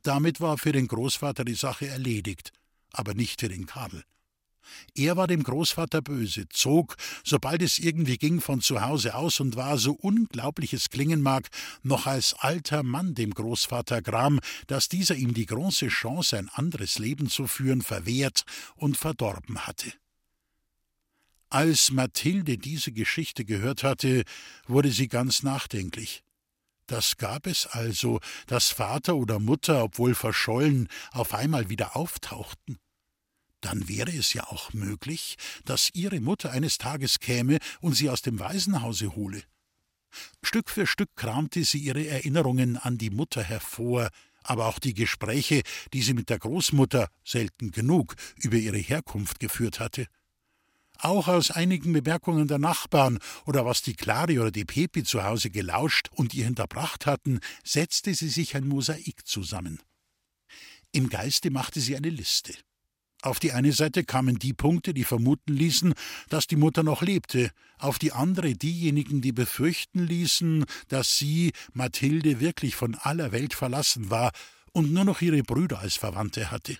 Damit 0.03 0.39
war 0.39 0.59
für 0.59 0.71
den 0.71 0.87
Großvater 0.87 1.45
die 1.45 1.55
Sache 1.55 1.87
erledigt, 1.87 2.51
aber 2.91 3.15
nicht 3.15 3.41
für 3.41 3.49
den 3.49 3.65
Karl. 3.65 4.03
Er 4.95 5.17
war 5.17 5.27
dem 5.27 5.43
Großvater 5.43 6.01
böse, 6.01 6.47
zog, 6.49 6.95
sobald 7.23 7.61
es 7.61 7.79
irgendwie 7.79 8.17
ging, 8.17 8.41
von 8.41 8.61
zu 8.61 8.81
Hause 8.81 9.15
aus 9.15 9.39
und 9.39 9.55
war, 9.55 9.77
so 9.77 9.93
unglaublich 9.93 10.73
es 10.73 10.89
klingen 10.89 11.21
mag, 11.21 11.49
noch 11.81 12.05
als 12.05 12.33
alter 12.33 12.83
Mann 12.83 13.15
dem 13.15 13.33
Großvater 13.33 14.01
Gram, 14.01 14.39
dass 14.67 14.89
dieser 14.89 15.15
ihm 15.15 15.33
die 15.33 15.45
große 15.45 15.87
Chance, 15.87 16.37
ein 16.37 16.49
anderes 16.49 16.99
Leben 16.99 17.29
zu 17.29 17.47
führen, 17.47 17.81
verwehrt 17.81 18.43
und 18.75 18.97
verdorben 18.97 19.65
hatte. 19.65 19.93
Als 21.49 21.91
Mathilde 21.91 22.57
diese 22.57 22.91
Geschichte 22.91 23.45
gehört 23.45 23.83
hatte, 23.83 24.23
wurde 24.67 24.91
sie 24.91 25.07
ganz 25.07 25.43
nachdenklich. 25.43 26.23
Das 26.87 27.17
gab 27.17 27.47
es 27.47 27.65
also, 27.67 28.19
dass 28.47 28.71
Vater 28.71 29.15
oder 29.15 29.39
Mutter, 29.39 29.83
obwohl 29.83 30.15
verschollen, 30.15 30.89
auf 31.11 31.33
einmal 31.33 31.69
wieder 31.69 31.95
auftauchten 31.95 32.79
dann 33.65 33.87
wäre 33.87 34.11
es 34.11 34.33
ja 34.33 34.43
auch 34.47 34.73
möglich, 34.73 35.37
dass 35.65 35.89
ihre 35.93 36.19
Mutter 36.19 36.51
eines 36.51 36.77
Tages 36.77 37.19
käme 37.19 37.59
und 37.81 37.93
sie 37.93 38.09
aus 38.09 38.21
dem 38.21 38.39
Waisenhause 38.39 39.15
hole. 39.15 39.43
Stück 40.43 40.69
für 40.69 40.85
Stück 40.85 41.15
kramte 41.15 41.63
sie 41.63 41.79
ihre 41.79 42.05
Erinnerungen 42.07 42.77
an 42.77 42.97
die 42.97 43.09
Mutter 43.09 43.41
hervor, 43.41 44.09
aber 44.43 44.67
auch 44.67 44.79
die 44.79 44.93
Gespräche, 44.93 45.63
die 45.93 46.01
sie 46.01 46.13
mit 46.13 46.29
der 46.29 46.39
Großmutter, 46.39 47.07
selten 47.23 47.71
genug, 47.71 48.15
über 48.35 48.57
ihre 48.57 48.77
Herkunft 48.77 49.39
geführt 49.39 49.79
hatte. 49.79 50.07
Auch 50.99 51.27
aus 51.27 51.49
einigen 51.49 51.91
Bemerkungen 51.91 52.47
der 52.47 52.59
Nachbarn 52.59 53.19
oder 53.45 53.65
was 53.65 53.81
die 53.81 53.95
Clari 53.95 54.39
oder 54.39 54.51
die 54.51 54.65
Pepi 54.65 55.03
zu 55.03 55.23
Hause 55.23 55.49
gelauscht 55.49 56.09
und 56.11 56.33
ihr 56.33 56.45
hinterbracht 56.45 57.05
hatten, 57.05 57.39
setzte 57.63 58.13
sie 58.13 58.29
sich 58.29 58.55
ein 58.55 58.67
Mosaik 58.67 59.25
zusammen. 59.25 59.79
Im 60.91 61.09
Geiste 61.09 61.49
machte 61.49 61.79
sie 61.79 61.97
eine 61.97 62.09
Liste. 62.09 62.53
Auf 63.23 63.39
die 63.39 63.53
eine 63.53 63.71
Seite 63.71 64.03
kamen 64.03 64.37
die 64.37 64.51
Punkte, 64.51 64.93
die 64.93 65.05
vermuten 65.05 65.53
ließen, 65.53 65.93
dass 66.27 66.45
die 66.45 66.57
Mutter 66.57 66.83
noch 66.83 67.01
lebte, 67.01 67.51
auf 67.79 67.97
die 67.97 68.11
andere 68.11 68.53
diejenigen, 68.53 69.21
die 69.21 69.31
befürchten 69.31 70.05
ließen, 70.05 70.65
dass 70.89 71.17
sie, 71.17 71.53
Mathilde, 71.71 72.41
wirklich 72.41 72.75
von 72.75 72.95
aller 72.95 73.31
Welt 73.31 73.53
verlassen 73.53 74.09
war 74.09 74.33
und 74.73 74.91
nur 74.91 75.05
noch 75.05 75.21
ihre 75.21 75.41
Brüder 75.41 75.79
als 75.79 75.95
Verwandte 75.95 76.51
hatte. 76.51 76.77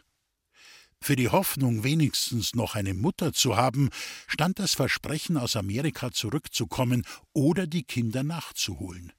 Für 1.00 1.16
die 1.16 1.30
Hoffnung, 1.30 1.86
wenigstens 1.86 2.56
noch 2.56 2.76
eine 2.76 2.94
Mutter 2.94 3.32
zu 3.32 3.56
haben, 3.56 3.90
stand 4.28 4.60
das 4.60 4.74
Versprechen, 4.74 5.38
aus 5.38 5.56
Amerika 5.56 6.12
zurückzukommen 6.12 7.06
oder 7.32 7.68
die 7.68 7.84
Kinder 7.84 8.24
nachzuholen. 8.24 9.14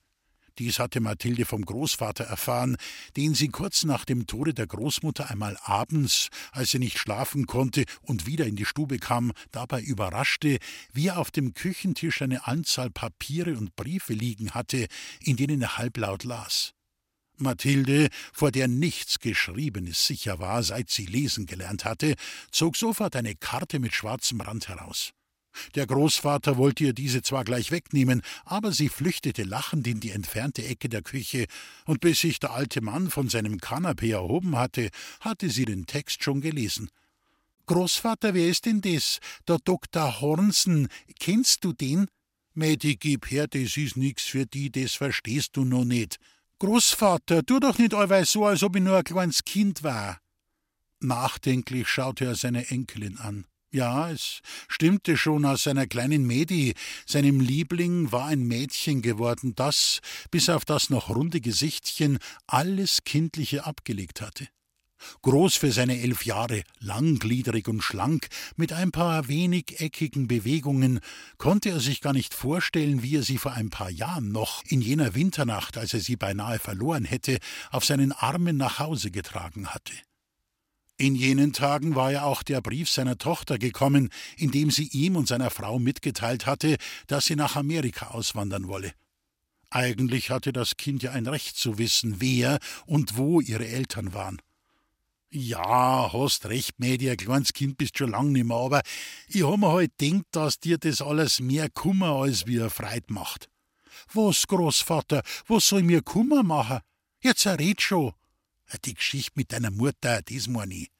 Dies 0.58 0.78
hatte 0.78 1.00
Mathilde 1.00 1.46
vom 1.46 1.64
Großvater 1.64 2.24
erfahren, 2.24 2.76
den 3.16 3.34
sie 3.34 3.48
kurz 3.48 3.82
nach 3.82 4.04
dem 4.04 4.28
Tode 4.28 4.54
der 4.54 4.68
Großmutter 4.68 5.28
einmal 5.28 5.56
abends, 5.62 6.28
als 6.52 6.70
sie 6.70 6.78
nicht 6.78 6.98
schlafen 6.98 7.46
konnte 7.46 7.84
und 8.02 8.26
wieder 8.26 8.46
in 8.46 8.54
die 8.54 8.64
Stube 8.64 8.98
kam, 8.98 9.32
dabei 9.50 9.82
überraschte, 9.82 10.58
wie 10.92 11.08
er 11.08 11.18
auf 11.18 11.32
dem 11.32 11.54
Küchentisch 11.54 12.22
eine 12.22 12.46
Anzahl 12.46 12.90
Papiere 12.90 13.56
und 13.56 13.74
Briefe 13.74 14.12
liegen 14.12 14.52
hatte, 14.52 14.86
in 15.20 15.36
denen 15.36 15.60
er 15.60 15.76
halblaut 15.76 16.22
las. 16.22 16.72
Mathilde, 17.36 18.08
vor 18.32 18.52
der 18.52 18.68
nichts 18.68 19.18
Geschriebenes 19.18 20.06
sicher 20.06 20.38
war, 20.38 20.62
seit 20.62 20.90
sie 20.90 21.06
lesen 21.06 21.46
gelernt 21.46 21.84
hatte, 21.84 22.14
zog 22.52 22.76
sofort 22.76 23.16
eine 23.16 23.34
Karte 23.34 23.80
mit 23.80 23.92
schwarzem 23.92 24.40
Rand 24.40 24.68
heraus. 24.68 25.10
Der 25.74 25.86
Großvater 25.86 26.56
wollte 26.56 26.84
ihr 26.84 26.92
diese 26.92 27.22
zwar 27.22 27.44
gleich 27.44 27.70
wegnehmen, 27.70 28.22
aber 28.44 28.72
sie 28.72 28.88
flüchtete 28.88 29.42
lachend 29.42 29.86
in 29.86 30.00
die 30.00 30.10
entfernte 30.10 30.64
Ecke 30.64 30.88
der 30.88 31.02
Küche, 31.02 31.46
und 31.86 32.00
bis 32.00 32.20
sich 32.20 32.40
der 32.40 32.52
alte 32.52 32.80
Mann 32.80 33.10
von 33.10 33.28
seinem 33.28 33.60
Kanapee 33.60 34.10
erhoben 34.10 34.56
hatte, 34.56 34.90
hatte 35.20 35.50
sie 35.50 35.64
den 35.64 35.86
Text 35.86 36.22
schon 36.22 36.40
gelesen. 36.40 36.90
Großvater, 37.66 38.34
wer 38.34 38.48
ist 38.48 38.66
denn 38.66 38.82
das? 38.82 39.20
Der 39.48 39.58
Dr. 39.58 40.20
Hornsen, 40.20 40.88
kennst 41.18 41.64
du 41.64 41.72
den? 41.72 42.08
Mädi, 42.52 42.96
gib 42.96 43.30
her, 43.30 43.48
das 43.48 43.76
ist 43.76 43.96
nix 43.96 44.24
für 44.24 44.46
die, 44.46 44.70
das 44.70 44.94
verstehst 44.94 45.56
du 45.56 45.64
noch 45.64 45.84
nicht. 45.84 46.18
Großvater, 46.58 47.44
tu 47.44 47.58
doch 47.58 47.78
nicht 47.78 47.94
allweil 47.94 48.24
so, 48.24 48.46
als 48.46 48.62
ob 48.62 48.76
ich 48.76 48.82
nur 48.82 48.96
ein 48.96 49.04
kleines 49.04 49.44
Kind 49.44 49.82
war. 49.82 50.20
Nachdenklich 51.00 51.88
schaute 51.88 52.26
er 52.26 52.34
seine 52.34 52.68
Enkelin 52.70 53.18
an. 53.18 53.46
Ja, 53.74 54.08
es 54.08 54.40
stimmte 54.68 55.16
schon 55.16 55.44
aus 55.44 55.64
seiner 55.64 55.88
kleinen 55.88 56.24
Medi. 56.28 56.74
Seinem 57.06 57.40
Liebling 57.40 58.12
war 58.12 58.26
ein 58.26 58.44
Mädchen 58.44 59.02
geworden, 59.02 59.56
das, 59.56 59.98
bis 60.30 60.48
auf 60.48 60.64
das 60.64 60.90
noch 60.90 61.08
runde 61.08 61.40
Gesichtchen, 61.40 62.18
alles 62.46 63.02
Kindliche 63.02 63.66
abgelegt 63.66 64.20
hatte. 64.20 64.46
Groß 65.22 65.56
für 65.56 65.72
seine 65.72 66.00
elf 66.00 66.24
Jahre, 66.24 66.62
langgliedrig 66.78 67.66
und 67.66 67.82
schlank, 67.82 68.28
mit 68.54 68.72
ein 68.72 68.92
paar 68.92 69.26
wenig 69.26 69.80
eckigen 69.80 70.28
Bewegungen, 70.28 71.00
konnte 71.36 71.70
er 71.70 71.80
sich 71.80 72.00
gar 72.00 72.12
nicht 72.12 72.32
vorstellen, 72.32 73.02
wie 73.02 73.16
er 73.16 73.24
sie 73.24 73.38
vor 73.38 73.54
ein 73.54 73.70
paar 73.70 73.90
Jahren 73.90 74.30
noch, 74.30 74.62
in 74.68 74.82
jener 74.82 75.16
Winternacht, 75.16 75.78
als 75.78 75.94
er 75.94 76.00
sie 76.00 76.14
beinahe 76.14 76.60
verloren 76.60 77.04
hätte, 77.04 77.38
auf 77.72 77.84
seinen 77.84 78.12
Armen 78.12 78.56
nach 78.56 78.78
Hause 78.78 79.10
getragen 79.10 79.66
hatte. 79.66 79.94
In 80.96 81.16
jenen 81.16 81.52
Tagen 81.52 81.96
war 81.96 82.12
ja 82.12 82.22
auch 82.22 82.44
der 82.44 82.60
Brief 82.60 82.88
seiner 82.88 83.18
Tochter 83.18 83.58
gekommen, 83.58 84.10
in 84.36 84.52
dem 84.52 84.70
sie 84.70 84.88
ihm 84.92 85.16
und 85.16 85.26
seiner 85.26 85.50
Frau 85.50 85.80
mitgeteilt 85.80 86.46
hatte, 86.46 86.76
dass 87.08 87.24
sie 87.24 87.34
nach 87.34 87.56
Amerika 87.56 88.08
auswandern 88.08 88.68
wolle. 88.68 88.92
Eigentlich 89.70 90.30
hatte 90.30 90.52
das 90.52 90.76
Kind 90.76 91.02
ja 91.02 91.10
ein 91.10 91.26
Recht 91.26 91.56
zu 91.56 91.78
wissen, 91.78 92.20
wer 92.20 92.60
und 92.86 93.16
wo 93.16 93.40
ihre 93.40 93.66
Eltern 93.66 94.14
waren. 94.14 94.40
Ja, 95.30 96.12
hast 96.12 96.46
recht, 96.46 96.78
Mädi, 96.78 97.10
ein 97.10 97.16
kleines 97.16 97.52
Kind 97.52 97.76
bist 97.76 97.98
schon 97.98 98.12
lang 98.12 98.30
nimmer, 98.30 98.54
aber 98.54 98.82
ich 99.26 99.42
hab 99.42 99.58
mir 99.58 99.72
halt 99.72 100.00
denkt, 100.00 100.26
dass 100.30 100.60
dir 100.60 100.78
das 100.78 101.02
alles 101.02 101.40
mehr 101.40 101.68
Kummer 101.68 102.10
als 102.10 102.46
wie 102.46 102.58
er 102.58 102.70
Freit 102.70 103.10
macht. 103.10 103.48
Was, 104.12 104.46
Großvater, 104.46 105.22
was 105.48 105.66
soll 105.66 105.82
mir 105.82 106.02
Kummer 106.02 106.44
machen? 106.44 106.78
Jetzt 107.20 107.44
red 107.48 107.82
schon. 107.82 108.12
Die 108.84 108.94
Geschichte 108.94 109.32
mit 109.36 109.52
deiner 109.52 109.70
Mutter, 109.70 110.22
das 110.22 110.48
meine 110.48 110.74
ich. 110.74 110.90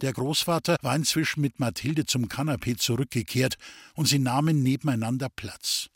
Der 0.00 0.12
Großvater 0.12 0.76
war 0.82 0.94
inzwischen 0.94 1.40
mit 1.40 1.58
Mathilde 1.58 2.06
zum 2.06 2.28
Kanapee 2.28 2.76
zurückgekehrt 2.76 3.58
und 3.94 4.06
sie 4.06 4.20
nahmen 4.20 4.62
nebeneinander 4.62 5.28
Platz. 5.28 5.88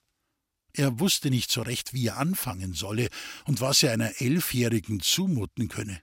Er 0.72 0.98
wusste 0.98 1.30
nicht 1.30 1.52
so 1.52 1.62
recht, 1.62 1.92
wie 1.92 2.08
er 2.08 2.16
anfangen 2.16 2.74
solle 2.74 3.08
und 3.44 3.60
was 3.60 3.82
er 3.82 3.92
einer 3.92 4.20
Elfjährigen 4.20 5.00
zumuten 5.00 5.68
könne. 5.68 6.00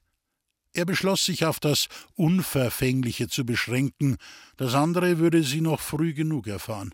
Er 0.71 0.85
beschloss 0.85 1.25
sich 1.25 1.43
auf 1.45 1.59
das 1.59 1.87
Unverfängliche 2.13 3.27
zu 3.27 3.45
beschränken, 3.45 4.17
das 4.55 4.75
andere 4.75 5.17
würde 5.17 5.43
sie 5.43 5.61
noch 5.61 5.81
früh 5.81 6.13
genug 6.13 6.47
erfahren. 6.47 6.93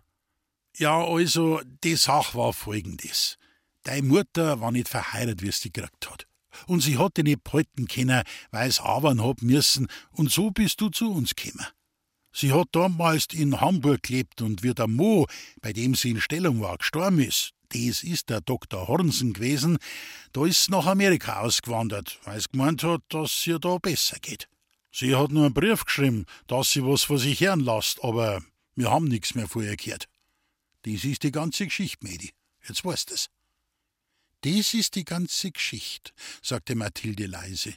Ja, 0.77 1.03
also, 1.03 1.61
die 1.83 1.95
Sache 1.95 2.37
war 2.37 2.53
folgendes. 2.53 3.37
Deine 3.83 4.07
Mutter 4.07 4.59
war 4.59 4.71
nicht 4.71 4.89
verheiratet, 4.89 5.41
wie 5.41 5.49
es 5.49 5.59
die 5.59 5.71
gekriegt 5.71 6.09
hat 6.09 6.27
und 6.67 6.81
sie 6.81 6.97
hat 6.97 7.17
dich 7.17 7.23
nicht 7.23 7.43
behalten 7.43 7.87
können, 7.87 8.23
weil's 8.51 8.79
arbeiten 8.79 9.23
hab 9.23 9.41
müssen, 9.41 9.87
und 10.11 10.31
so 10.31 10.51
bist 10.51 10.81
du 10.81 10.89
zu 10.89 11.11
uns 11.11 11.35
gekommen. 11.35 11.65
Sie 12.31 12.51
hat 12.51 12.67
damals 12.73 13.27
in 13.31 13.61
Hamburg 13.61 14.03
gelebt 14.03 14.41
und 14.41 14.61
wie 14.61 14.73
der 14.73 14.87
Mo, 14.87 15.25
bei 15.61 15.71
dem 15.71 15.95
sie 15.95 16.09
in 16.11 16.19
Stellung 16.19 16.59
war, 16.59 16.77
gestorben 16.77 17.19
ist, 17.19 17.51
das 17.69 18.03
ist 18.03 18.29
der 18.29 18.41
Dr. 18.41 18.87
Hornsen 18.87 19.33
gewesen, 19.33 19.77
da 20.33 20.45
ist 20.45 20.65
sie 20.65 20.71
nach 20.71 20.85
Amerika 20.85 21.39
ausgewandert, 21.39 22.19
weil 22.25 22.39
sie 22.39 22.49
gemeint 22.51 22.83
hat, 22.83 23.01
dass 23.09 23.31
es 23.31 23.47
ihr 23.47 23.59
da 23.59 23.77
besser 23.77 24.17
geht. 24.19 24.49
Sie 24.91 25.15
hat 25.15 25.31
nur 25.31 25.45
einen 25.45 25.53
Brief 25.53 25.85
geschrieben, 25.85 26.25
dass 26.47 26.71
sie 26.71 26.85
was 26.85 27.03
vor 27.03 27.19
sich 27.19 27.39
hören 27.41 27.59
lässt, 27.59 28.03
aber 28.03 28.41
wir 28.75 28.91
haben 28.91 29.05
nichts 29.05 29.35
mehr 29.35 29.47
vorher 29.47 29.75
gehört. 29.75 30.07
Das 30.83 31.03
ist 31.03 31.23
die 31.23 31.31
ganze 31.31 31.65
Geschichte, 31.65 32.05
Mädi. 32.05 32.31
Jetzt 32.67 32.85
weißt 32.85 33.11
du's. 33.11 33.29
Das 34.45 34.75
ist 34.75 34.93
die 34.93 35.05
ganze 35.05 35.49
Geschichte, 35.49 36.11
sagte 36.43 36.75
Mathilde 36.75 37.25
leise. 37.25 37.73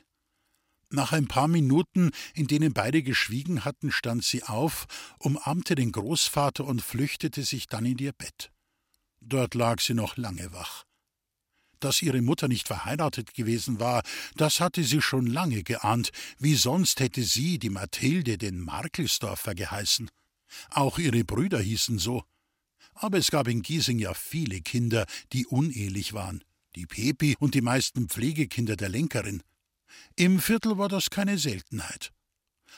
Nach 0.90 1.12
ein 1.12 1.26
paar 1.26 1.48
Minuten, 1.48 2.10
in 2.34 2.46
denen 2.46 2.74
beide 2.74 3.02
geschwiegen 3.02 3.64
hatten, 3.64 3.90
stand 3.90 4.22
sie 4.22 4.42
auf, 4.42 4.86
umarmte 5.18 5.76
den 5.76 5.92
Großvater 5.92 6.66
und 6.66 6.82
flüchtete 6.82 7.42
sich 7.42 7.68
dann 7.68 7.86
in 7.86 7.96
ihr 7.96 8.12
Bett. 8.12 8.52
Dort 9.22 9.54
lag 9.54 9.80
sie 9.80 9.94
noch 9.94 10.18
lange 10.18 10.52
wach. 10.52 10.84
Dass 11.80 12.02
ihre 12.02 12.20
Mutter 12.20 12.48
nicht 12.48 12.66
verheiratet 12.66 13.32
gewesen 13.32 13.80
war, 13.80 14.02
das 14.36 14.60
hatte 14.60 14.84
sie 14.84 15.00
schon 15.00 15.26
lange 15.26 15.62
geahnt, 15.62 16.10
wie 16.38 16.54
sonst 16.54 17.00
hätte 17.00 17.22
sie, 17.22 17.58
die 17.58 17.70
Mathilde, 17.70 18.36
den 18.36 18.60
Markelsdorfer 18.60 19.54
geheißen. 19.54 20.10
Auch 20.68 20.98
ihre 20.98 21.24
Brüder 21.24 21.60
hießen 21.60 21.98
so. 21.98 22.24
Aber 22.92 23.16
es 23.16 23.30
gab 23.30 23.48
in 23.48 23.62
Giesing 23.62 23.98
ja 23.98 24.12
viele 24.12 24.60
Kinder, 24.60 25.06
die 25.32 25.46
unehelich 25.46 26.12
waren 26.12 26.44
die 26.78 26.86
Pepi 26.86 27.34
und 27.40 27.54
die 27.54 27.60
meisten 27.60 28.08
Pflegekinder 28.08 28.76
der 28.76 28.88
Lenkerin. 28.88 29.42
Im 30.14 30.38
Viertel 30.38 30.78
war 30.78 30.88
das 30.88 31.10
keine 31.10 31.36
Seltenheit. 31.36 32.12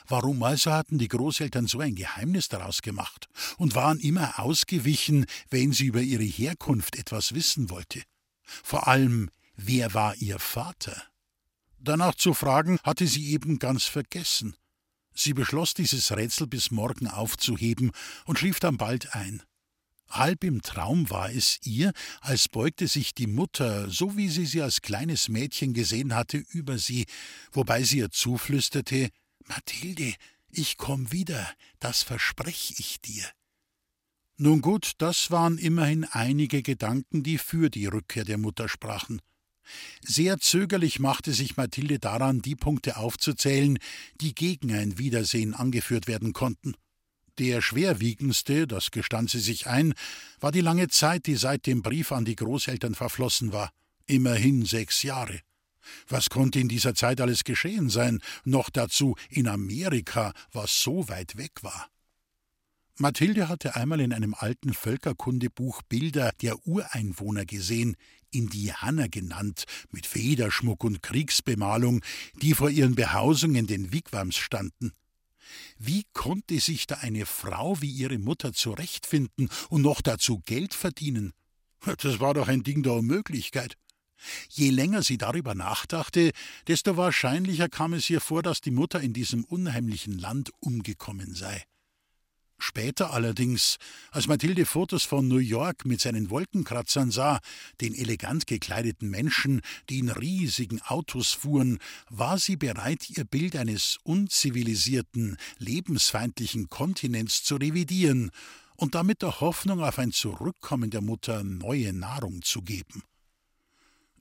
Warum 0.07 0.41
also 0.41 0.71
hatten 0.71 0.97
die 0.97 1.07
Großeltern 1.07 1.67
so 1.67 1.79
ein 1.79 1.93
Geheimnis 1.93 2.47
daraus 2.47 2.81
gemacht 2.81 3.27
und 3.57 3.75
waren 3.75 3.99
immer 3.99 4.39
ausgewichen, 4.39 5.27
wenn 5.51 5.71
sie 5.71 5.85
über 5.85 6.01
ihre 6.01 6.23
Herkunft 6.23 6.95
etwas 6.95 7.35
wissen 7.35 7.69
wollte? 7.69 8.01
Vor 8.43 8.87
allem, 8.87 9.29
wer 9.55 9.93
war 9.93 10.15
ihr 10.15 10.39
Vater? 10.39 10.99
Danach 11.77 12.15
zu 12.15 12.33
fragen, 12.33 12.79
hatte 12.83 13.05
sie 13.05 13.31
eben 13.31 13.59
ganz 13.59 13.83
vergessen. 13.83 14.55
Sie 15.13 15.33
beschloss, 15.33 15.75
dieses 15.75 16.11
Rätsel 16.11 16.47
bis 16.47 16.71
morgen 16.71 17.07
aufzuheben 17.07 17.91
und 18.25 18.39
schlief 18.39 18.59
dann 18.59 18.77
bald 18.77 19.13
ein. 19.13 19.43
Halb 20.11 20.43
im 20.43 20.61
Traum 20.61 21.09
war 21.09 21.31
es 21.31 21.59
ihr, 21.63 21.93
als 22.19 22.49
beugte 22.49 22.87
sich 22.87 23.15
die 23.15 23.27
Mutter, 23.27 23.89
so 23.89 24.17
wie 24.17 24.27
sie 24.27 24.45
sie 24.45 24.61
als 24.61 24.81
kleines 24.81 25.29
Mädchen 25.29 25.73
gesehen 25.73 26.13
hatte, 26.13 26.37
über 26.37 26.77
sie, 26.77 27.05
wobei 27.51 27.83
sie 27.83 27.99
ihr 27.99 28.11
zuflüsterte 28.11 29.09
Mathilde, 29.47 30.13
ich 30.49 30.77
komm 30.77 31.11
wieder, 31.11 31.49
das 31.79 32.03
versprech 32.03 32.75
ich 32.77 32.99
dir. 32.99 33.25
Nun 34.37 34.61
gut, 34.61 34.93
das 34.97 35.31
waren 35.31 35.57
immerhin 35.57 36.03
einige 36.03 36.61
Gedanken, 36.61 37.23
die 37.23 37.37
für 37.37 37.69
die 37.69 37.85
Rückkehr 37.85 38.25
der 38.25 38.37
Mutter 38.37 38.67
sprachen. 38.67 39.21
Sehr 40.01 40.39
zögerlich 40.39 40.99
machte 40.99 41.31
sich 41.31 41.55
Mathilde 41.55 41.99
daran, 41.99 42.41
die 42.41 42.55
Punkte 42.55 42.97
aufzuzählen, 42.97 43.77
die 44.19 44.35
gegen 44.35 44.73
ein 44.73 44.97
Wiedersehen 44.97 45.53
angeführt 45.53 46.07
werden 46.07 46.33
konnten. 46.33 46.75
Der 47.39 47.61
schwerwiegendste, 47.61 48.67
das 48.67 48.91
gestand 48.91 49.29
sie 49.29 49.39
sich 49.39 49.67
ein, 49.67 49.93
war 50.39 50.51
die 50.51 50.61
lange 50.61 50.89
Zeit, 50.89 51.25
die 51.25 51.35
seit 51.35 51.65
dem 51.65 51.81
Brief 51.81 52.11
an 52.11 52.25
die 52.25 52.35
Großeltern 52.35 52.95
verflossen 52.95 53.53
war. 53.53 53.71
Immerhin 54.05 54.65
sechs 54.65 55.03
Jahre. 55.03 55.39
Was 56.07 56.29
konnte 56.29 56.59
in 56.59 56.67
dieser 56.67 56.93
Zeit 56.93 57.21
alles 57.21 57.43
geschehen 57.43 57.89
sein, 57.89 58.19
noch 58.43 58.69
dazu 58.69 59.15
in 59.29 59.47
Amerika, 59.47 60.33
was 60.51 60.81
so 60.81 61.07
weit 61.09 61.37
weg 61.37 61.63
war? 61.63 61.89
Mathilde 62.97 63.49
hatte 63.49 63.75
einmal 63.75 63.99
in 63.99 64.13
einem 64.13 64.35
alten 64.35 64.73
Völkerkundebuch 64.73 65.81
Bilder 65.83 66.33
der 66.41 66.67
Ureinwohner 66.67 67.45
gesehen, 67.45 67.95
Indianer 68.29 69.09
genannt, 69.09 69.65
mit 69.89 70.05
Federschmuck 70.05 70.83
und 70.83 71.01
Kriegsbemalung, 71.01 72.01
die 72.41 72.53
vor 72.53 72.69
ihren 72.69 72.95
Behausungen 72.95 73.65
den 73.65 73.91
Wigwams 73.91 74.37
standen. 74.37 74.91
Wie 75.77 76.05
konnte 76.13 76.59
sich 76.59 76.87
da 76.87 76.95
eine 76.95 77.25
Frau 77.25 77.81
wie 77.81 77.89
ihre 77.89 78.19
Mutter 78.19 78.53
zurechtfinden 78.53 79.49
und 79.69 79.81
noch 79.81 80.01
dazu 80.01 80.39
Geld 80.45 80.73
verdienen? 80.73 81.33
Das 81.97 82.19
war 82.19 82.33
doch 82.33 82.47
ein 82.47 82.63
Ding 82.63 82.83
der 82.83 82.93
Unmöglichkeit. 82.93 83.77
Je 84.49 84.69
länger 84.69 85.01
sie 85.01 85.17
darüber 85.17 85.55
nachdachte, 85.55 86.31
desto 86.67 86.95
wahrscheinlicher 86.95 87.69
kam 87.69 87.93
es 87.93 88.09
ihr 88.09 88.21
vor, 88.21 88.43
dass 88.43 88.61
die 88.61 88.71
Mutter 88.71 89.01
in 89.01 89.13
diesem 89.13 89.43
unheimlichen 89.45 90.19
Land 90.19 90.51
umgekommen 90.59 91.33
sei. 91.33 91.63
Später 92.71 93.11
allerdings, 93.11 93.75
als 94.11 94.27
Mathilde 94.27 94.65
Fotos 94.65 95.03
von 95.03 95.27
New 95.27 95.39
York 95.39 95.83
mit 95.83 95.99
seinen 95.99 96.29
Wolkenkratzern 96.29 97.11
sah, 97.11 97.41
den 97.81 97.93
elegant 97.93 98.47
gekleideten 98.47 99.09
Menschen, 99.09 99.59
die 99.89 99.99
in 99.99 100.09
riesigen 100.09 100.81
Autos 100.83 101.33
fuhren, 101.33 101.79
war 102.09 102.39
sie 102.39 102.55
bereit, 102.55 103.09
ihr 103.09 103.25
Bild 103.25 103.57
eines 103.57 103.97
unzivilisierten, 104.03 105.35
lebensfeindlichen 105.57 106.69
Kontinents 106.69 107.43
zu 107.43 107.57
revidieren 107.57 108.31
und 108.77 108.95
damit 108.95 109.21
der 109.21 109.41
Hoffnung 109.41 109.83
auf 109.83 109.99
ein 109.99 110.13
Zurückkommen 110.13 110.91
der 110.91 111.01
Mutter 111.01 111.43
neue 111.43 111.91
Nahrung 111.91 112.41
zu 112.41 112.61
geben. 112.61 113.03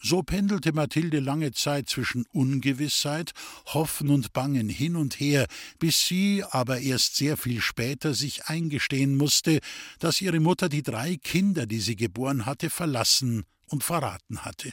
So 0.03 0.23
pendelte 0.23 0.73
Mathilde 0.73 1.21
lange 1.21 1.53
Zeit 1.53 1.91
zwischen 1.91 2.25
Ungewissheit, 2.33 3.33
Hoffen 3.67 4.09
und 4.09 4.33
Bangen 4.33 4.71
hin 4.71 4.97
und 4.97 5.21
her, 5.21 5.47
bis 5.79 6.07
sie 6.07 6.43
aber 6.51 6.81
erst 6.81 7.17
sehr 7.17 7.37
viel 7.37 7.61
später 7.61 8.15
sich 8.15 8.47
eingestehen 8.47 9.17
musste, 9.17 9.61
dass 9.99 10.23
ihre 10.23 10.41
Mutter 10.41 10.71
die 10.71 10.83
drei 10.83 11.17
Kinder, 11.17 11.67
die 11.67 11.81
sie 11.81 11.97
geboren 11.97 12.47
hatte, 12.47 12.71
verlassen 12.71 13.45
und 13.67 13.85
verraten 13.85 14.45
hatte. 14.45 14.73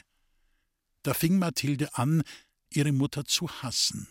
Da 1.02 1.12
fing 1.12 1.38
Mathilde 1.38 1.94
an, 1.94 2.22
ihre 2.70 2.92
Mutter 2.92 3.24
zu 3.26 3.48
hassen. 3.62 4.08